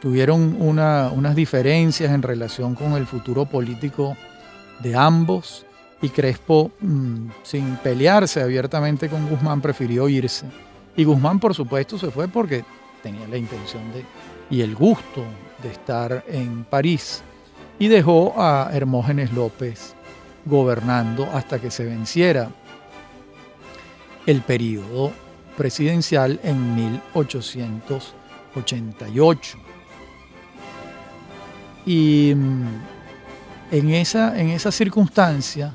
Tuvieron 0.00 0.58
unas 0.60 1.34
diferencias 1.34 2.12
en 2.12 2.22
relación 2.22 2.76
con 2.76 2.92
el 2.92 3.08
futuro 3.08 3.46
político 3.46 4.16
de 4.78 4.94
ambos 4.94 5.65
y 6.02 6.10
Crespo, 6.10 6.70
mm, 6.80 7.28
sin 7.42 7.76
pelearse 7.76 8.42
abiertamente 8.42 9.08
con 9.08 9.28
Guzmán, 9.28 9.60
prefirió 9.60 10.08
irse. 10.08 10.46
Y 10.96 11.04
Guzmán, 11.04 11.40
por 11.40 11.54
supuesto, 11.54 11.98
se 11.98 12.10
fue 12.10 12.28
porque 12.28 12.64
tenía 13.02 13.26
la 13.28 13.36
intención 13.36 13.92
de 13.92 14.04
y 14.48 14.62
el 14.62 14.74
gusto 14.74 15.24
de 15.62 15.70
estar 15.70 16.24
en 16.28 16.64
París 16.64 17.22
y 17.78 17.88
dejó 17.88 18.34
a 18.36 18.70
Hermógenes 18.72 19.32
López 19.32 19.94
gobernando 20.44 21.28
hasta 21.32 21.58
que 21.58 21.70
se 21.70 21.84
venciera 21.84 22.50
el 24.26 24.42
periodo 24.42 25.12
presidencial 25.56 26.38
en 26.42 26.74
1888. 26.74 29.58
Y 31.86 32.34
mm, 32.34 32.66
en 33.70 33.90
esa, 33.90 34.36
en 34.38 34.50
esa 34.50 34.70
circunstancia, 34.72 35.74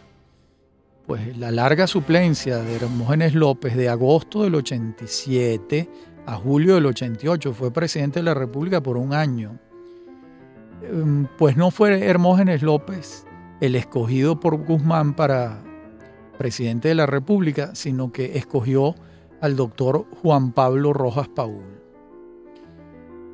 pues 1.06 1.38
la 1.38 1.52
larga 1.52 1.88
suplencia 1.88 2.58
de 2.58 2.76
Hermógenes 2.76 3.34
López 3.34 3.76
de 3.76 3.90
agosto 3.90 4.44
del 4.44 4.56
87 4.56 5.90
a 6.26 6.36
julio 6.36 6.76
del 6.76 6.86
88, 6.86 7.54
fue 7.54 7.72
presidente 7.72 8.20
de 8.20 8.24
la 8.24 8.34
República 8.34 8.82
por 8.82 8.98
un 8.98 9.14
año, 9.14 9.60
em, 10.84 11.28
pues 11.38 11.58
no 11.58 11.72
fue 11.72 12.06
Hermógenes 12.06 12.62
López 12.62 13.26
el 13.60 13.76
escogido 13.76 14.40
por 14.40 14.58
Guzmán 14.64 15.16
para 15.16 15.62
presidente 16.38 16.88
de 16.88 16.96
la 16.96 17.06
República, 17.06 17.76
sino 17.76 18.12
que 18.12 18.38
escogió 18.38 18.96
al 19.42 19.56
doctor 19.56 20.06
Juan 20.22 20.52
Pablo 20.52 20.94
Rojas 20.94 21.28
Paul. 21.28 21.64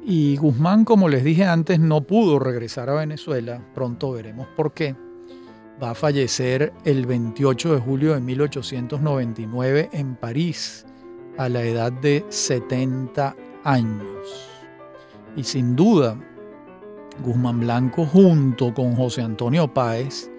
Y 0.03 0.37
Guzmán, 0.37 0.85
como 0.85 1.09
les 1.09 1.23
dije 1.23 1.45
antes, 1.45 1.79
no 1.79 2.01
pudo 2.01 2.39
regresar 2.39 2.89
a 2.89 2.95
Venezuela, 2.95 3.61
pronto 3.73 4.11
veremos 4.11 4.47
por 4.55 4.73
qué 4.73 4.95
va 5.81 5.91
a 5.91 5.95
fallecer 5.95 6.73
el 6.85 7.05
28 7.05 7.75
de 7.75 7.79
julio 7.79 8.13
de 8.13 8.21
1899 8.21 9.89
en 9.91 10.15
París, 10.15 10.85
a 11.37 11.49
la 11.49 11.63
edad 11.63 11.91
de 11.91 12.25
70 12.29 13.35
años. 13.63 14.49
Y 15.35 15.43
sin 15.43 15.75
duda, 15.75 16.17
Guzmán 17.23 17.59
Blanco 17.59 18.05
junto 18.05 18.73
con 18.73 18.95
José 18.95 19.21
Antonio 19.21 19.71
Páez 19.71 20.31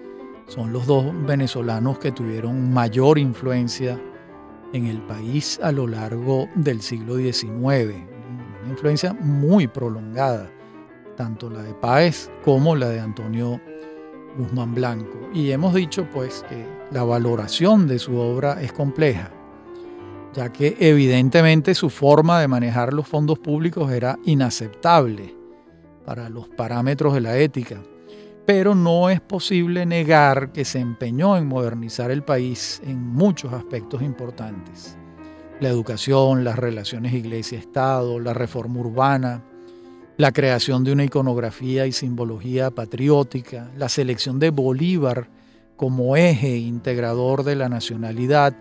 son 0.47 0.73
los 0.73 0.87
dos 0.87 1.05
venezolanos 1.25 1.99
que 1.99 2.11
tuvieron 2.11 2.73
mayor 2.73 3.17
influencia 3.17 3.99
en 4.73 4.87
el 4.87 5.01
país 5.03 5.59
a 5.63 5.71
lo 5.71 5.87
largo 5.87 6.47
del 6.55 6.81
siglo 6.81 7.17
XIX. 7.17 7.53
Una 7.53 8.69
influencia 8.69 9.13
muy 9.13 9.67
prolongada, 9.67 10.51
tanto 11.15 11.49
la 11.49 11.61
de 11.61 11.73
Páez 11.73 12.29
como 12.43 12.75
la 12.75 12.89
de 12.89 12.99
Antonio 12.99 13.61
Guzmán 14.37 14.73
Blanco. 14.73 15.29
Y 15.33 15.51
hemos 15.51 15.73
dicho 15.73 16.07
pues 16.13 16.45
que 16.49 16.65
la 16.91 17.03
valoración 17.03 17.87
de 17.87 17.99
su 17.99 18.17
obra 18.17 18.61
es 18.61 18.71
compleja, 18.71 19.31
ya 20.33 20.51
que 20.51 20.75
evidentemente 20.79 21.75
su 21.75 21.89
forma 21.89 22.39
de 22.39 22.47
manejar 22.47 22.93
los 22.93 23.07
fondos 23.07 23.39
públicos 23.39 23.91
era 23.91 24.17
inaceptable 24.25 25.35
para 26.05 26.29
los 26.29 26.47
parámetros 26.49 27.13
de 27.13 27.21
la 27.21 27.37
ética. 27.37 27.81
Pero 28.45 28.73
no 28.73 29.09
es 29.11 29.21
posible 29.21 29.85
negar 29.85 30.51
que 30.51 30.65
se 30.65 30.79
empeñó 30.79 31.37
en 31.37 31.47
modernizar 31.47 32.09
el 32.09 32.23
país 32.23 32.81
en 32.83 32.99
muchos 32.99 33.53
aspectos 33.53 34.01
importantes. 34.01 34.97
La 35.59 35.69
educación, 35.69 36.43
las 36.43 36.57
relaciones 36.57 37.13
iglesia-estado, 37.13 38.19
la 38.19 38.33
reforma 38.33 38.79
urbana, 38.79 39.43
la 40.19 40.33
creación 40.33 40.83
de 40.83 40.91
una 40.91 41.05
iconografía 41.05 41.87
y 41.87 41.93
simbología 41.93 42.71
patriótica, 42.71 43.71
la 43.77 43.87
selección 43.87 44.37
de 44.37 44.49
Bolívar 44.49 45.29
como 45.77 46.17
eje 46.17 46.57
integrador 46.57 47.45
de 47.45 47.55
la 47.55 47.69
nacionalidad, 47.69 48.53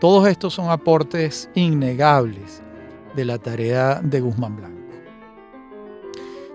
todos 0.00 0.28
estos 0.28 0.52
son 0.52 0.68
aportes 0.68 1.48
innegables 1.54 2.62
de 3.16 3.24
la 3.24 3.38
tarea 3.38 4.02
de 4.02 4.20
Guzmán 4.20 4.56
Blanco. 4.56 4.92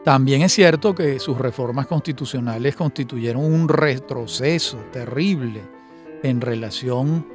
También 0.04 0.44
es 0.44 0.54
cierto 0.54 0.94
que 0.94 1.18
sus 1.18 1.36
reformas 1.36 1.88
constitucionales 1.88 2.76
constituyeron 2.76 3.44
un 3.44 3.68
retroceso 3.68 4.78
terrible 4.92 5.64
en 6.22 6.42
relación 6.42 7.26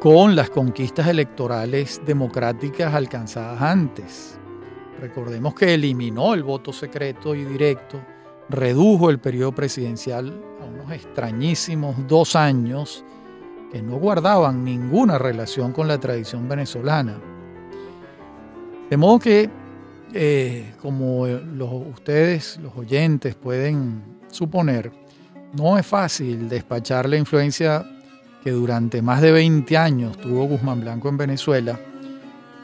con 0.00 0.34
las 0.34 0.50
conquistas 0.50 1.06
electorales 1.06 2.02
democráticas 2.04 2.92
alcanzadas 2.92 3.62
antes. 3.62 4.40
Recordemos 5.00 5.54
que 5.54 5.74
eliminó 5.74 6.34
el 6.34 6.42
voto 6.42 6.72
secreto 6.72 7.34
y 7.34 7.44
directo, 7.44 8.00
redujo 8.48 9.10
el 9.10 9.18
periodo 9.18 9.52
presidencial 9.52 10.32
a 10.60 10.64
unos 10.64 10.92
extrañísimos 10.92 11.96
dos 12.06 12.34
años 12.34 13.04
que 13.70 13.82
no 13.82 13.96
guardaban 13.96 14.64
ninguna 14.64 15.18
relación 15.18 15.72
con 15.72 15.88
la 15.88 15.98
tradición 15.98 16.48
venezolana. 16.48 17.18
De 18.88 18.96
modo 18.96 19.18
que, 19.18 19.50
eh, 20.14 20.72
como 20.80 21.22
ustedes, 21.22 22.58
los 22.62 22.74
oyentes, 22.76 23.34
pueden 23.34 24.02
suponer, 24.30 24.92
no 25.52 25.76
es 25.76 25.86
fácil 25.86 26.48
despachar 26.48 27.08
la 27.08 27.16
influencia 27.16 27.84
que 28.42 28.52
durante 28.52 29.02
más 29.02 29.20
de 29.20 29.32
20 29.32 29.76
años 29.76 30.16
tuvo 30.18 30.46
Guzmán 30.46 30.80
Blanco 30.80 31.08
en 31.08 31.16
Venezuela, 31.16 31.78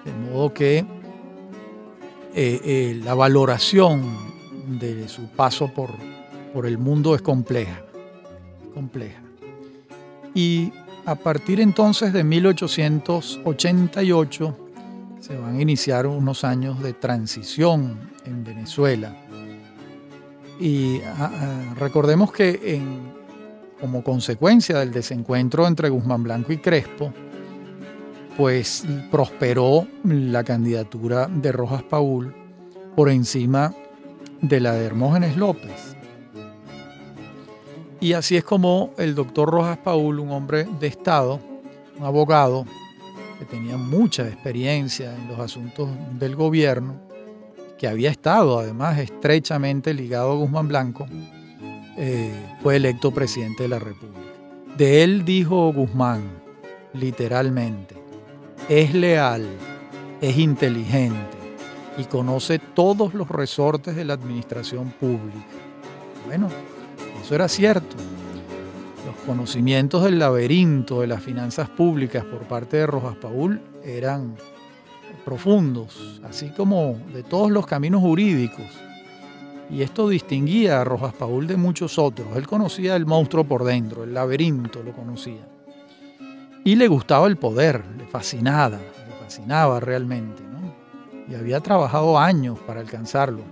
de 0.05 0.13
modo 0.13 0.55
que 0.55 0.87
eh, 2.35 2.61
eh, 2.65 3.01
la 3.05 3.15
valoración 3.15 4.03
de 4.79 5.09
su 5.09 5.29
paso 5.29 5.69
por, 5.69 5.91
por 6.53 6.67
el 6.67 6.77
mundo 6.79 7.15
es 7.15 7.23
compleja, 7.23 7.81
compleja. 8.75 9.23
Y 10.35 10.73
a 11.05 11.15
partir 11.15 11.61
entonces 11.61 12.13
de 12.13 12.25
1888, 12.25 14.59
se 15.21 15.37
van 15.37 15.57
a 15.57 15.63
iniciar 15.63 16.07
unos 16.07 16.43
años 16.45 16.83
de 16.83 16.95
transición 16.95 18.11
en 18.25 18.45
Venezuela. 18.45 19.15
Y 20.59 21.03
ah, 21.03 21.31
ah, 21.33 21.75
recordemos 21.79 22.33
que 22.33 22.81
como 23.81 24.03
consecuencia 24.05 24.79
del 24.79 24.93
desencuentro 24.93 25.67
entre 25.67 25.89
Guzmán 25.89 26.23
Blanco 26.23 26.53
y 26.53 26.59
Crespo, 26.59 27.13
pues 28.37 28.85
prosperó 29.11 29.87
la 30.05 30.45
candidatura 30.45 31.27
de 31.27 31.53
Rojas 31.53 31.83
Paul 31.83 32.35
por 32.97 33.09
encima 33.11 33.75
de 34.41 34.61
la 34.61 34.73
de 34.73 34.87
Hermógenes 34.87 35.37
López. 35.37 35.97
Y 38.01 38.15
así 38.15 38.37
es 38.37 38.45
como 38.45 38.91
el 38.99 39.15
doctor 39.15 39.49
Rojas 39.49 39.79
Paul, 39.79 40.19
un 40.19 40.31
hombre 40.31 40.67
de 40.81 40.89
Estado, 40.89 41.41
un 41.99 42.05
abogado 42.05 42.67
que 43.39 43.45
tenía 43.45 43.77
mucha 43.77 44.27
experiencia 44.27 45.15
en 45.15 45.29
los 45.29 45.39
asuntos 45.39 45.89
del 46.19 46.35
gobierno, 46.35 47.01
que 47.79 47.87
había 47.87 48.11
estado 48.11 48.59
además 48.59 48.99
estrechamente 48.99 49.95
ligado 49.95 50.33
a 50.33 50.35
Guzmán 50.35 50.69
Blanco, 50.69 51.07
eh, 51.97 52.33
fue 52.63 52.77
electo 52.77 53.13
presidente 53.13 53.65
de 53.65 53.69
la 53.69 53.79
República. 53.79 54.21
De 54.77 55.05
él 55.05 55.25
dijo 55.25 55.73
Guzmán, 55.73 56.23
literalmente, 56.95 58.02
es 58.69 58.95
leal, 58.95 59.47
es 60.21 60.39
inteligente 60.39 61.37
y 61.99 62.05
conoce 62.05 62.59
todos 62.59 63.15
los 63.15 63.29
resortes 63.29 63.97
de 63.97 64.05
la 64.05 64.15
administración 64.15 64.91
pública. 64.91 65.47
Bueno, 66.27 66.49
eso 67.23 67.35
era 67.35 67.49
cierto. 67.49 67.97
Los 69.07 69.17
conocimientos 69.27 70.05
del 70.05 70.19
laberinto 70.19 71.01
de 71.01 71.09
las 71.09 71.23
finanzas 71.23 71.69
públicas 71.69 72.25
por 72.25 72.41
parte 72.43 72.79
de 72.79 72.87
Rojas 72.87 73.17
Paul 73.17 73.61
eran 73.85 74.37
profundos, 75.25 76.21
así 76.25 76.51
como 76.51 76.99
de 77.13 77.23
todos 77.23 77.51
los 77.51 77.67
caminos 77.67 78.01
jurídicos. 78.01 78.67
Y 79.71 79.83
esto 79.83 80.09
distinguía 80.09 80.81
a 80.81 80.85
Rojas 80.85 81.15
Paul 81.15 81.47
de 81.47 81.57
muchos 81.57 81.99
otros. 81.99 82.29
Él 82.37 82.47
conocía 82.47 82.95
el 82.95 83.07
monstruo 83.07 83.45
por 83.45 83.65
dentro, 83.65 84.05
el 84.05 84.15
laberinto 84.15 84.83
lo 84.83 84.93
conocía. 84.93 85.47
Y 86.65 86.77
le 86.77 86.87
gustaba 86.87 87.27
el 87.27 87.37
poder, 87.37 87.83
le 87.99 88.07
fascinaba, 88.07 88.79
le 88.79 89.15
fascinaba 89.21 89.81
realmente. 89.81 90.43
Y 91.29 91.35
había 91.35 91.61
trabajado 91.61 92.19
años 92.19 92.59
para 92.67 92.81
alcanzarlo. 92.81 93.43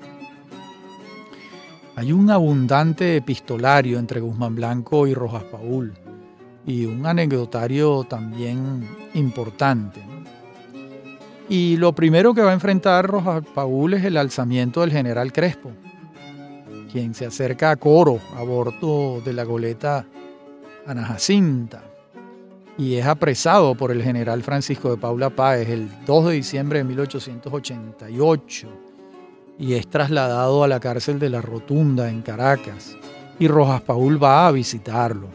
Hay 1.96 2.12
un 2.12 2.30
abundante 2.30 3.16
epistolario 3.16 3.98
entre 3.98 4.20
Guzmán 4.20 4.54
Blanco 4.54 5.06
y 5.06 5.14
Rojas 5.14 5.44
Paul 5.44 5.92
y 6.64 6.84
un 6.86 7.04
anecdotario 7.04 8.04
también 8.04 8.88
importante. 9.14 10.02
Y 11.48 11.76
lo 11.78 11.92
primero 11.92 12.32
que 12.32 12.42
va 12.42 12.50
a 12.50 12.54
enfrentar 12.54 13.06
Rojas 13.06 13.42
Paul 13.54 13.94
es 13.94 14.04
el 14.04 14.16
alzamiento 14.18 14.82
del 14.82 14.92
general 14.92 15.32
Crespo, 15.32 15.72
quien 16.92 17.12
se 17.12 17.26
acerca 17.26 17.72
a 17.72 17.76
Coro 17.76 18.20
a 18.36 18.42
bordo 18.42 19.20
de 19.20 19.32
la 19.32 19.42
goleta 19.42 20.06
Ana 20.86 21.04
Jacinta 21.04 21.89
y 22.78 22.94
es 22.94 23.06
apresado 23.06 23.74
por 23.74 23.90
el 23.90 24.02
general 24.02 24.42
Francisco 24.42 24.90
de 24.90 24.96
Paula 24.96 25.30
Páez 25.30 25.68
el 25.68 25.88
2 26.06 26.26
de 26.26 26.32
diciembre 26.32 26.78
de 26.78 26.84
1888 26.84 28.68
y 29.58 29.74
es 29.74 29.88
trasladado 29.88 30.64
a 30.64 30.68
la 30.68 30.80
cárcel 30.80 31.18
de 31.18 31.28
la 31.28 31.42
Rotunda 31.42 32.08
en 32.08 32.22
Caracas 32.22 32.96
y 33.38 33.46
Rojas 33.48 33.82
Paul 33.82 34.22
va 34.22 34.46
a 34.46 34.52
visitarlo. 34.52 35.28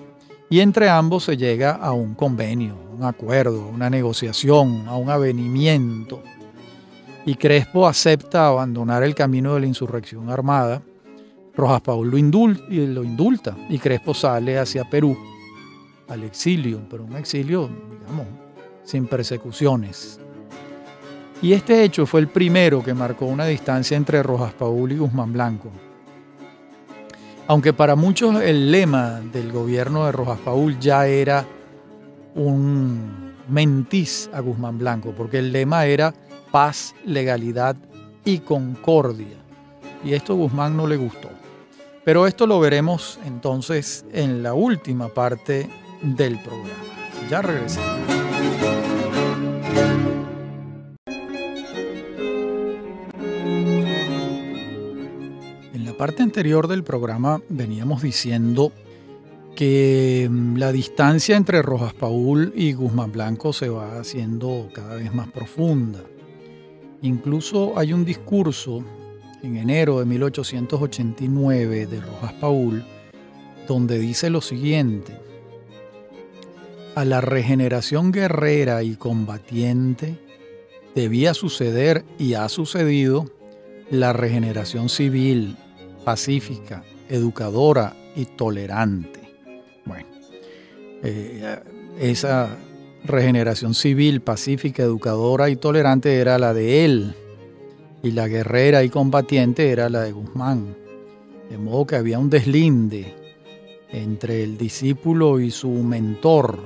Y 0.50 0.60
entre 0.60 0.90
ambos 0.90 1.24
se 1.26 1.38
llega 1.38 1.72
a 1.72 1.92
un 1.92 2.16
convenio, 2.16 2.76
un 2.92 3.04
acuerdo, 3.04 3.68
una 3.68 3.90
negociación, 3.90 4.88
a 4.88 4.96
un 4.96 5.10
avenimiento. 5.10 6.22
Y 7.26 7.36
Crespo 7.36 7.88
acepta 7.88 8.48
abandonar 8.48 9.04
el 9.04 9.16
camino 9.16 9.56
de 9.56 9.62
la 9.62 9.68
insurrección 9.68 10.30
armada. 10.30 10.84
Rojas 11.56 11.82
Paul 11.82 12.12
lo, 12.12 12.18
lo 12.18 13.04
indulta 13.04 13.58
y 13.70 13.80
Crespo 13.80 14.14
sale 14.14 14.60
hacia 14.60 14.88
Perú, 14.88 15.18
al 16.08 16.24
exilio, 16.24 16.82
pero 16.90 17.04
un 17.04 17.16
exilio, 17.16 17.70
digamos, 17.90 18.28
sin 18.84 19.08
persecuciones. 19.08 20.20
Y 21.42 21.54
este 21.54 21.84
hecho 21.84 22.06
fue 22.06 22.22
el 22.22 22.28
primero 22.28 22.84
que 22.84 22.94
marcó 22.94 23.26
una 23.26 23.46
distancia 23.46 23.98
entre 23.98 24.24
Rojas 24.24 24.54
Paul 24.54 24.92
y 24.92 24.98
Guzmán 24.98 25.34
Blanco. 25.34 25.70
Aunque 27.48 27.74
para 27.74 27.96
muchos 27.96 28.42
el 28.42 28.72
lema 28.72 29.22
del 29.22 29.52
gobierno 29.52 30.06
de 30.06 30.12
Rojas 30.12 30.40
Paul 30.40 30.80
ya 30.80 31.06
era 31.06 31.46
un 32.34 33.34
mentís 33.48 34.30
a 34.34 34.40
Guzmán 34.40 34.78
Blanco, 34.78 35.14
porque 35.16 35.40
el 35.40 35.52
lema 35.52 35.86
era 35.86 36.14
paz, 36.52 36.96
legalidad 37.06 37.76
y 38.24 38.40
concordia. 38.40 39.38
Y 40.04 40.14
esto 40.14 40.34
a 40.34 40.38
Guzmán 40.38 40.76
no 40.76 40.88
le 40.88 40.98
gustó. 40.98 41.30
Pero 42.04 42.28
esto 42.28 42.48
lo 42.48 42.60
veremos 42.60 43.20
entonces 43.26 44.06
en 44.12 44.42
la 44.42 44.54
última 44.54 45.10
parte 45.10 45.70
del 46.02 46.40
programa. 46.40 46.84
Ya 47.30 47.42
regresamos. 47.42 48.16
parte 55.96 56.24
anterior 56.24 56.68
del 56.68 56.84
programa 56.84 57.42
veníamos 57.50 58.02
diciendo 58.02 58.72
que 59.56 60.28
mm, 60.30 60.58
la 60.58 60.72
distancia 60.72 61.38
entre 61.38 61.62
Rojas 61.62 61.94
Paul 61.94 62.54
y 62.56 62.74
Guzmán 62.74 63.12
Blanco 63.12 63.54
se 63.54 63.70
va 63.70 64.00
haciendo 64.00 64.70
cada 64.74 64.96
vez 64.96 65.14
más 65.14 65.30
profunda. 65.30 66.04
Incluso 67.02 67.78
hay 67.78 67.94
un 67.94 68.04
discurso 68.04 68.84
en 69.42 69.58
enero 69.58 70.00
de 70.00 70.06
1889 70.06 71.86
de 71.88 72.02
Rojas 72.02 72.34
Paul 72.34 72.84
donde 73.68 73.98
dice 73.98 74.30
lo 74.30 74.42
siguiente, 74.42 75.18
a 76.96 77.06
la 77.06 77.22
regeneración 77.22 78.12
guerrera 78.12 78.82
y 78.84 78.96
combatiente 78.96 80.18
debía 80.96 81.34
suceder 81.34 82.06
y 82.18 82.36
ha 82.36 82.48
sucedido 82.50 83.30
la 83.92 84.14
regeneración 84.14 84.90
civil 84.90 85.58
pacífica, 86.06 86.84
educadora 87.10 87.96
y 88.16 88.26
tolerante. 88.26 89.20
Bueno, 89.86 90.08
eh, 91.04 91.60
esa 92.00 92.58
regeneración 93.04 93.74
civil, 93.74 94.22
pacífica, 94.22 94.84
educadora 94.84 95.50
y 95.50 95.58
tolerante 95.58 96.18
era 96.20 96.38
la 96.40 96.54
de 96.54 96.86
él, 96.86 97.16
y 98.04 98.12
la 98.12 98.28
guerrera 98.28 98.84
y 98.84 98.90
combatiente 98.90 99.70
era 99.70 99.90
la 99.90 100.04
de 100.04 100.12
Guzmán. 100.12 100.76
De 101.50 101.58
modo 101.58 101.86
que 101.86 101.96
había 101.96 102.20
un 102.20 102.30
deslinde 102.30 103.14
entre 103.92 104.44
el 104.44 104.58
discípulo 104.58 105.40
y 105.40 105.52
su 105.52 105.70
mentor. 105.70 106.60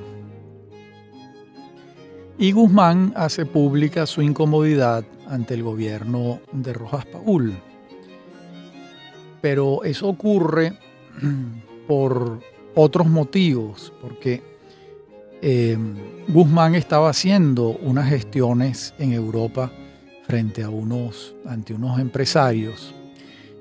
Y 2.40 2.54
Guzmán 2.54 3.14
hace 3.16 3.46
pública 3.46 4.08
su 4.08 4.24
incomodidad 4.24 5.04
ante 5.28 5.54
el 5.54 5.62
gobierno 5.62 6.40
de 6.52 6.74
Rojas 6.74 7.06
Paul 7.06 7.54
pero 9.42 9.84
eso 9.84 10.08
ocurre 10.08 10.74
por 11.88 12.40
otros 12.76 13.08
motivos, 13.08 13.92
porque 14.02 14.42
eh, 15.42 15.78
Guzmán 16.28 16.76
estaba 16.76 17.10
haciendo 17.10 17.70
unas 17.82 18.10
gestiones 18.10 18.94
en 19.00 19.14
Europa 19.14 19.72
frente 20.28 20.64
a 20.64 20.70
unos, 20.70 21.36
ante 21.46 21.74
unos 21.74 22.00
empresarios 22.00 22.94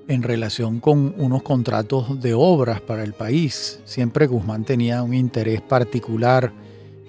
en 0.09 0.23
relación 0.23 0.81
con 0.81 1.15
unos 1.19 1.43
contratos 1.43 2.21
de 2.21 2.35
obras 2.35 2.81
para 2.81 3.05
el 3.05 3.13
país. 3.13 3.81
Siempre 3.85 4.27
Guzmán 4.27 4.65
tenía 4.65 5.03
un 5.03 5.15
interés 5.15 5.61
particular 5.61 6.53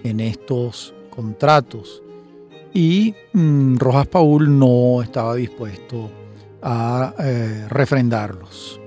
en 0.04 0.20
estos 0.20 0.94
contratos 1.20 2.02
y 2.74 3.14
mm, 3.34 3.76
Rojas 3.76 4.08
Paul 4.08 4.58
no 4.58 5.02
estaba 5.02 5.36
dispuesto 5.36 6.10
a 6.62 7.14
eh, 7.20 7.66
refrendarlos. 7.68 8.80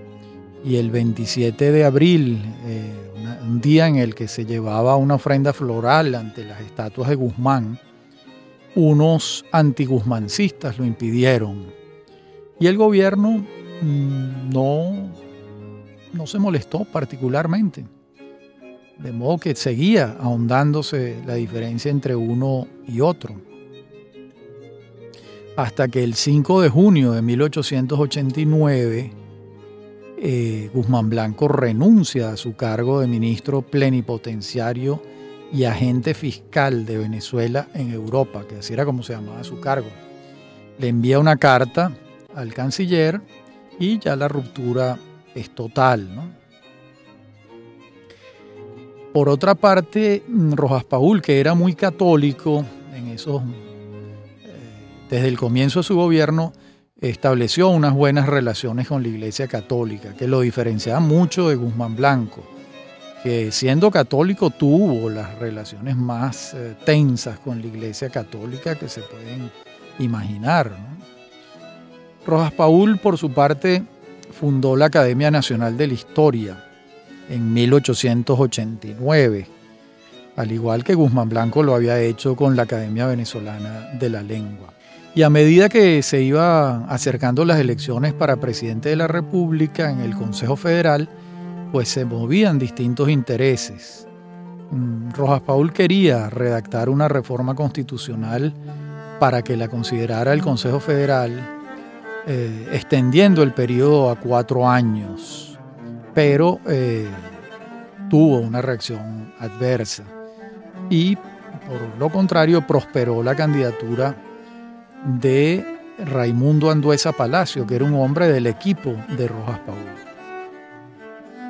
Y 0.64 0.76
el 0.76 0.90
27 0.90 1.72
de 1.72 1.84
abril, 1.84 2.40
eh, 2.64 2.90
un 3.42 3.60
día 3.60 3.86
en 3.86 3.96
el 3.96 4.14
que 4.14 4.28
se 4.28 4.46
llevaba 4.46 4.96
una 4.96 5.16
ofrenda 5.16 5.52
floral 5.52 6.14
ante 6.14 6.42
las 6.44 6.62
estatuas 6.62 7.10
de 7.10 7.16
Guzmán, 7.16 7.78
unos 8.74 9.44
antiguzmancistas 9.52 10.78
lo 10.78 10.86
impidieron. 10.86 11.66
Y 12.58 12.68
el 12.68 12.78
gobierno 12.78 13.44
mm, 13.82 14.48
no, 14.50 15.10
no 16.14 16.26
se 16.26 16.38
molestó 16.38 16.86
particularmente. 16.86 17.84
De 18.99 19.12
modo 19.12 19.38
que 19.38 19.55
seguía 19.55 20.16
ahondándose 20.20 21.22
la 21.26 21.34
diferencia 21.34 21.90
entre 21.90 22.14
uno 22.14 22.66
y 22.86 23.01
otro 23.01 23.34
hasta 25.57 25.88
que 25.88 26.03
el 26.03 26.14
5 26.14 26.62
de 26.62 26.68
junio 26.68 27.12
de 27.12 27.22
1889 27.22 29.12
eh, 30.18 30.70
Guzmán 30.72 31.11
Blanco 31.11 31.49
renuncia 31.49 32.30
a 32.30 32.36
su 32.36 32.55
cargo 32.55 33.01
de 33.01 33.07
ministro 33.07 33.62
plenipotenciario 33.62 35.03
y 35.53 35.64
agente 35.64 36.14
fiscal 36.14 36.86
de 36.86 36.99
Venezuela 36.99 37.68
en 37.74 37.93
Europa, 37.93 38.45
que 38.49 38.57
así 38.57 38.72
era 38.72 38.86
como 38.86 39.03
se 39.03 39.12
llamaba 39.12 39.45
su 39.45 39.61
cargo. 39.61 39.88
Le 40.78 40.88
envía 40.88 41.18
una 41.18 41.36
carta 41.36 41.93
al 42.34 42.55
canciller 42.55 43.20
y 43.78 43.99
ya 43.99 44.16
la 44.16 44.28
ruptura 44.28 44.99
es 45.34 45.51
total. 45.51 46.09
Por 49.12 49.28
otra 49.28 49.54
parte, 49.54 50.22
Rojas 50.52 50.84
Paul, 50.84 51.20
que 51.20 51.38
era 51.38 51.52
muy 51.52 51.74
católico 51.74 52.64
en 52.94 53.08
esos, 53.08 53.42
eh, 53.42 55.06
desde 55.10 55.28
el 55.28 55.36
comienzo 55.36 55.80
de 55.80 55.84
su 55.84 55.96
gobierno, 55.96 56.54
estableció 56.98 57.68
unas 57.68 57.92
buenas 57.92 58.26
relaciones 58.26 58.88
con 58.88 59.02
la 59.02 59.08
Iglesia 59.08 59.48
Católica, 59.48 60.14
que 60.14 60.26
lo 60.26 60.40
diferenciaba 60.40 61.00
mucho 61.00 61.50
de 61.50 61.56
Guzmán 61.56 61.94
Blanco, 61.94 62.42
que 63.22 63.52
siendo 63.52 63.90
católico 63.90 64.48
tuvo 64.48 65.10
las 65.10 65.38
relaciones 65.38 65.94
más 65.94 66.54
eh, 66.54 66.74
tensas 66.86 67.38
con 67.38 67.60
la 67.60 67.66
Iglesia 67.66 68.08
Católica 68.08 68.76
que 68.76 68.88
se 68.88 69.02
pueden 69.02 69.50
imaginar. 69.98 70.74
Rojas 72.26 72.52
Paul, 72.52 72.98
por 72.98 73.18
su 73.18 73.30
parte, 73.30 73.82
fundó 74.30 74.74
la 74.74 74.86
Academia 74.86 75.30
Nacional 75.30 75.76
de 75.76 75.86
la 75.86 75.92
Historia 75.92 76.71
en 77.28 77.52
1889, 77.52 79.46
al 80.36 80.52
igual 80.52 80.84
que 80.84 80.94
Guzmán 80.94 81.28
Blanco 81.28 81.62
lo 81.62 81.74
había 81.74 82.00
hecho 82.00 82.36
con 82.36 82.56
la 82.56 82.62
Academia 82.64 83.06
Venezolana 83.06 83.90
de 83.98 84.08
la 84.08 84.22
Lengua. 84.22 84.72
Y 85.14 85.22
a 85.22 85.30
medida 85.30 85.68
que 85.68 86.02
se 86.02 86.22
iba 86.22 86.86
acercando 86.86 87.44
las 87.44 87.60
elecciones 87.60 88.14
para 88.14 88.36
presidente 88.36 88.88
de 88.88 88.96
la 88.96 89.08
República 89.08 89.90
en 89.90 90.00
el 90.00 90.14
Consejo 90.14 90.56
Federal, 90.56 91.08
pues 91.70 91.88
se 91.90 92.04
movían 92.06 92.58
distintos 92.58 93.10
intereses. 93.10 94.06
Mm, 94.70 95.10
Rojas 95.10 95.42
Paul 95.42 95.72
quería 95.72 96.30
redactar 96.30 96.88
una 96.88 97.08
reforma 97.08 97.54
constitucional 97.54 98.54
para 99.20 99.42
que 99.42 99.56
la 99.56 99.68
considerara 99.68 100.32
el 100.32 100.40
Consejo 100.40 100.80
Federal, 100.80 101.32
eh, 102.26 102.70
extendiendo 102.72 103.42
el 103.42 103.52
periodo 103.52 104.10
a 104.10 104.16
cuatro 104.16 104.68
años, 104.68 105.51
pero 106.14 106.60
eh, 106.66 107.08
tuvo 108.10 108.38
una 108.38 108.60
reacción 108.62 109.32
adversa. 109.38 110.04
Y 110.90 111.16
por 111.16 111.98
lo 111.98 112.10
contrario, 112.10 112.66
prosperó 112.66 113.22
la 113.22 113.34
candidatura 113.34 114.14
de 115.04 115.64
Raimundo 115.98 116.70
Anduesa 116.70 117.12
Palacio, 117.12 117.66
que 117.66 117.76
era 117.76 117.84
un 117.84 117.94
hombre 117.94 118.28
del 118.28 118.46
equipo 118.46 118.94
de 119.16 119.28
Rojas 119.28 119.60
Paul. 119.60 119.78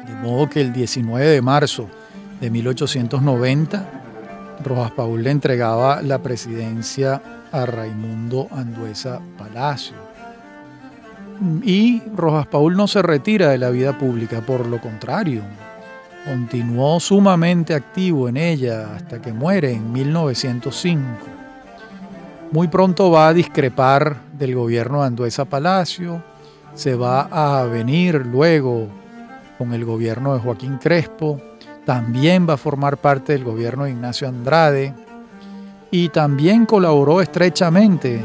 De 0.07 0.15
modo 0.15 0.49
que 0.49 0.61
el 0.61 0.73
19 0.73 1.25
de 1.27 1.43
marzo 1.43 1.89
de 2.41 2.51
1890, 2.51 3.89
Rojas 4.65 4.91
Paul 4.93 5.23
le 5.23 5.31
entregaba 5.31 6.03
la 6.03 6.23
presidencia 6.23 7.23
a 7.51 7.67
Raimundo 7.67 8.49
Anduesa 8.51 9.21
Palacio. 9.39 10.02
Y 11.63 12.03
Rojas 12.15 12.47
Paul 12.47 12.77
no 12.77 12.87
se 12.87 13.03
retira 13.03 13.51
de 13.51 13.59
la 13.59 13.71
vida 13.71 13.99
pública, 13.99 14.41
por 14.41 14.67
lo 14.67 14.81
contrario, 14.81 15.43
continuó 16.25 17.01
sumamente 17.01 17.75
activo 17.75 18.29
en 18.29 18.37
ella 18.37 18.95
hasta 18.95 19.21
que 19.21 19.33
muere 19.33 19.73
en 19.73 19.93
1905 19.93 21.43
muy 22.53 22.69
pronto 22.69 23.11
va 23.11 23.29
a 23.29 23.33
discrepar 23.33 24.17
del 24.39 24.55
gobierno 24.55 25.01
de 25.01 25.07
Anduesa 25.07 25.47
Palacio, 25.47 26.23
se 26.75 26.95
va 26.95 27.23
a 27.31 27.65
venir 27.65 28.27
luego 28.27 28.89
con 29.57 29.73
el 29.73 29.87
gobierno 29.87 30.35
de 30.35 30.41
Joaquín 30.41 30.77
Crespo, 30.77 31.41
también 31.87 32.47
va 32.47 32.55
a 32.55 32.59
formar 32.59 32.99
parte 32.99 33.33
del 33.33 33.43
gobierno 33.43 33.85
de 33.85 33.93
Ignacio 33.93 34.29
Andrade 34.29 34.95
y 35.91 36.11
también 36.11 36.67
colaboró 36.67 37.23
estrechamente 37.23 38.21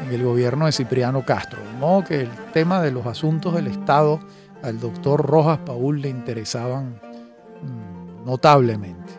en 0.00 0.12
el 0.12 0.22
gobierno 0.22 0.66
de 0.66 0.72
Cipriano 0.72 1.24
Castro. 1.24 1.62
De 1.62 1.78
modo 1.78 2.04
que 2.04 2.22
el 2.22 2.30
tema 2.52 2.82
de 2.82 2.90
los 2.90 3.06
asuntos 3.06 3.54
del 3.54 3.66
Estado 3.66 4.20
al 4.62 4.80
doctor 4.80 5.24
Rojas 5.24 5.58
Paul 5.58 6.00
le 6.00 6.08
interesaban 6.08 7.00
mm, 7.62 8.24
notablemente. 8.24 9.12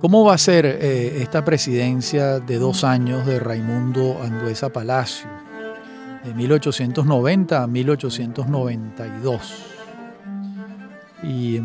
¿Cómo 0.00 0.24
va 0.24 0.34
a 0.34 0.38
ser 0.38 0.66
eh, 0.66 1.22
esta 1.22 1.44
presidencia 1.44 2.38
de 2.38 2.58
dos 2.58 2.84
años 2.84 3.26
de 3.26 3.40
Raimundo 3.40 4.18
Anduesa 4.22 4.68
Palacio, 4.68 5.28
de 6.22 6.34
1890 6.34 7.62
a 7.62 7.66
1892? 7.66 9.66
Y, 11.22 11.60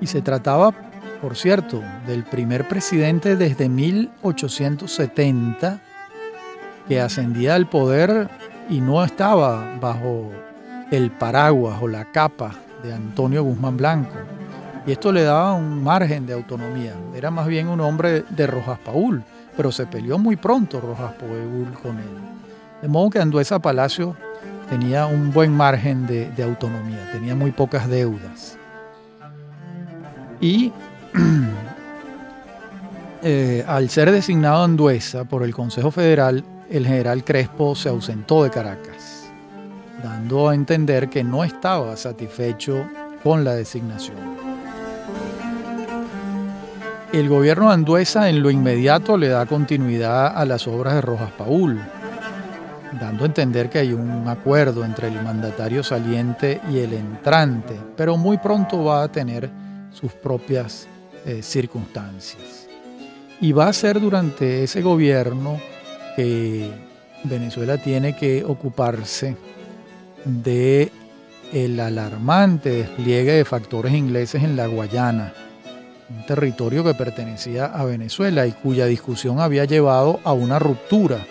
y 0.00 0.06
se 0.06 0.20
trataba, 0.20 0.89
por 1.20 1.36
cierto, 1.36 1.82
del 2.06 2.24
primer 2.24 2.66
presidente 2.68 3.36
desde 3.36 3.68
1870 3.68 5.80
que 6.88 7.00
ascendía 7.00 7.54
al 7.54 7.68
poder 7.68 8.28
y 8.68 8.80
no 8.80 9.04
estaba 9.04 9.76
bajo 9.80 10.30
el 10.90 11.10
paraguas 11.10 11.78
o 11.80 11.88
la 11.88 12.06
capa 12.06 12.52
de 12.82 12.94
Antonio 12.94 13.44
Guzmán 13.44 13.76
Blanco 13.76 14.16
y 14.86 14.92
esto 14.92 15.12
le 15.12 15.22
daba 15.22 15.54
un 15.54 15.82
margen 15.82 16.26
de 16.26 16.32
autonomía. 16.32 16.94
Era 17.14 17.30
más 17.30 17.46
bien 17.46 17.68
un 17.68 17.80
hombre 17.80 18.24
de 18.30 18.46
Rojas 18.46 18.78
Paul, 18.84 19.22
pero 19.56 19.70
se 19.70 19.86
peleó 19.86 20.18
muy 20.18 20.36
pronto 20.36 20.80
Rojas 20.80 21.12
Paul 21.12 21.72
con 21.82 21.98
él. 21.98 22.18
De 22.80 22.88
modo 22.88 23.10
que 23.10 23.20
Anduesa 23.20 23.58
Palacio 23.58 24.16
tenía 24.68 25.06
un 25.06 25.32
buen 25.32 25.52
margen 25.52 26.06
de, 26.06 26.42
autonomía, 26.42 27.10
tenía 27.12 27.34
muy 27.34 27.50
pocas 27.50 27.88
deudas. 27.88 28.56
Y 30.40 30.72
eh, 33.22 33.64
al 33.66 33.90
ser 33.90 34.10
designado 34.10 34.64
Anduesa 34.64 35.24
por 35.24 35.42
el 35.42 35.54
Consejo 35.54 35.90
Federal, 35.90 36.44
el 36.70 36.86
general 36.86 37.24
Crespo 37.24 37.74
se 37.74 37.88
ausentó 37.88 38.44
de 38.44 38.50
Caracas, 38.50 39.30
dando 40.02 40.48
a 40.48 40.54
entender 40.54 41.08
que 41.08 41.24
no 41.24 41.42
estaba 41.42 41.96
satisfecho 41.96 42.86
con 43.22 43.44
la 43.44 43.54
designación. 43.54 44.16
El 47.12 47.28
gobierno 47.28 47.66
de 47.66 47.74
Anduesa 47.74 48.28
en 48.28 48.40
lo 48.40 48.52
inmediato 48.52 49.16
le 49.16 49.28
da 49.28 49.44
continuidad 49.46 50.28
a 50.28 50.44
las 50.44 50.68
obras 50.68 50.94
de 50.94 51.00
Rojas 51.00 51.32
Paul, 51.36 51.80
dando 53.00 53.24
a 53.24 53.26
entender 53.26 53.68
que 53.68 53.80
hay 53.80 53.92
un 53.92 54.28
acuerdo 54.28 54.84
entre 54.84 55.08
el 55.08 55.20
mandatario 55.20 55.82
saliente 55.82 56.60
y 56.70 56.78
el 56.78 56.92
entrante, 56.92 57.76
pero 57.96 58.16
muy 58.16 58.38
pronto 58.38 58.84
va 58.84 59.02
a 59.02 59.10
tener 59.10 59.50
sus 59.90 60.12
propias 60.12 60.86
eh, 61.26 61.42
circunstancias. 61.42 62.68
Y 63.40 63.52
va 63.52 63.68
a 63.68 63.72
ser 63.72 64.00
durante 64.00 64.64
ese 64.64 64.82
gobierno 64.82 65.60
que 66.16 66.70
Venezuela 67.24 67.78
tiene 67.78 68.16
que 68.16 68.44
ocuparse 68.44 69.36
de 70.24 70.90
el 71.52 71.80
alarmante 71.80 72.70
despliegue 72.70 73.32
de 73.32 73.44
factores 73.44 73.92
ingleses 73.94 74.42
en 74.42 74.56
la 74.56 74.66
Guayana 74.66 75.32
un 76.10 76.26
territorio 76.26 76.82
que 76.84 76.94
pertenecía 76.94 77.66
a 77.66 77.84
Venezuela 77.84 78.46
y 78.46 78.52
cuya 78.52 78.86
discusión 78.86 79.40
había 79.40 79.64
llevado 79.64 80.20
a 80.24 80.32
una 80.32 80.58
ruptura 80.58 81.24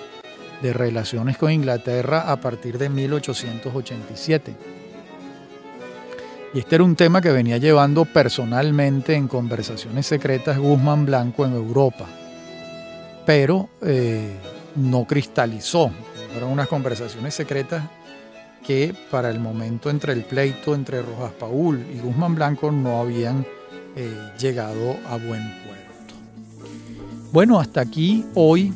de 0.62 0.74
relaciones 0.74 1.38
con 1.38 1.52
Inglaterra 1.52 2.32
a 2.32 2.38
partir 2.38 2.78
de 2.78 2.90
1887. 2.90 4.79
Y 6.54 6.60
este 6.60 6.76
era 6.76 6.84
un 6.84 6.96
tema 6.96 7.22
que 7.22 7.32
venía 7.32 7.58
llevando 7.58 8.06
personalmente 8.06 9.14
en 9.14 9.28
conversaciones 9.28 10.08
secretas 10.08 10.58
Guzmán 10.58 11.06
Blanco 11.06 11.46
en 11.46 11.54
Europa, 11.54 12.08
pero 13.26 13.70
eh, 13.82 14.36
no 14.76 15.06
cristalizó. 15.06 15.92
Fueron 16.32 16.52
unas 16.52 16.68
conversaciones 16.68 17.36
secretas 17.36 17.84
que 18.66 18.96
para 19.12 19.30
el 19.30 19.40
momento 19.40 19.92
entre 19.92 20.14
el 20.14 20.24
pleito 20.24 20.74
entre 20.74 21.02
Rojas 21.02 21.32
Paul 21.40 21.86
y 21.94 22.00
Guzmán 22.00 22.34
Blanco 22.34 22.72
no 22.72 23.00
habían 23.00 23.46
eh, 23.96 24.32
llegado 24.40 24.98
a 25.08 25.18
buen 25.18 25.44
puerto. 25.64 26.16
Bueno, 27.32 27.60
hasta 27.60 27.82
aquí 27.82 28.26
hoy 28.34 28.74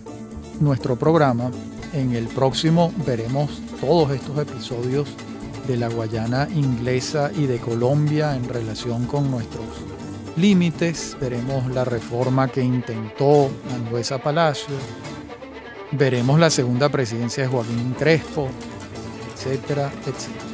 nuestro 0.60 0.96
programa. 0.96 1.50
En 1.92 2.16
el 2.16 2.28
próximo 2.28 2.92
veremos 3.06 3.62
todos 3.80 4.12
estos 4.12 4.38
episodios 4.40 5.08
de 5.68 5.78
la 5.78 5.88
Guayana 5.88 6.48
inglesa 6.54 7.32
y 7.36 7.46
de 7.46 7.60
Colombia 7.60 8.36
en 8.36 8.48
relación 8.48 9.06
con 9.06 9.30
nuestros 9.32 9.66
límites. 10.36 11.18
Veremos 11.20 11.68
la 11.72 11.86
reforma 11.86 12.48
que 12.48 12.62
intentó 12.62 13.50
Anduesa 13.74 14.18
Palacio. 14.18 14.76
Veremos 15.92 16.40
la 16.40 16.50
segunda 16.50 16.90
presidencia 16.90 17.44
de 17.44 17.50
Joaquín 17.50 17.96
Crespo, 17.98 18.48
etcétera, 19.34 19.92
etcétera. 20.02 20.54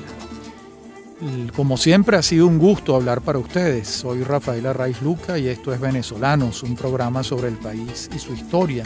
Como 1.53 1.75
siempre 1.75 2.15
ha 2.15 2.21
sido 2.21 2.47
un 2.47 2.57
gusto 2.57 2.95
hablar 2.95 3.21
para 3.21 3.39
ustedes. 3.39 3.87
Soy 3.89 4.23
Rafael 4.23 4.65
Arraiz 4.65 5.01
Luca 5.01 5.37
y 5.37 5.47
esto 5.47 5.73
es 5.73 5.79
Venezolanos, 5.79 6.63
un 6.63 6.75
programa 6.75 7.23
sobre 7.23 7.49
el 7.49 7.55
país 7.55 8.09
y 8.15 8.19
su 8.19 8.33
historia. 8.33 8.85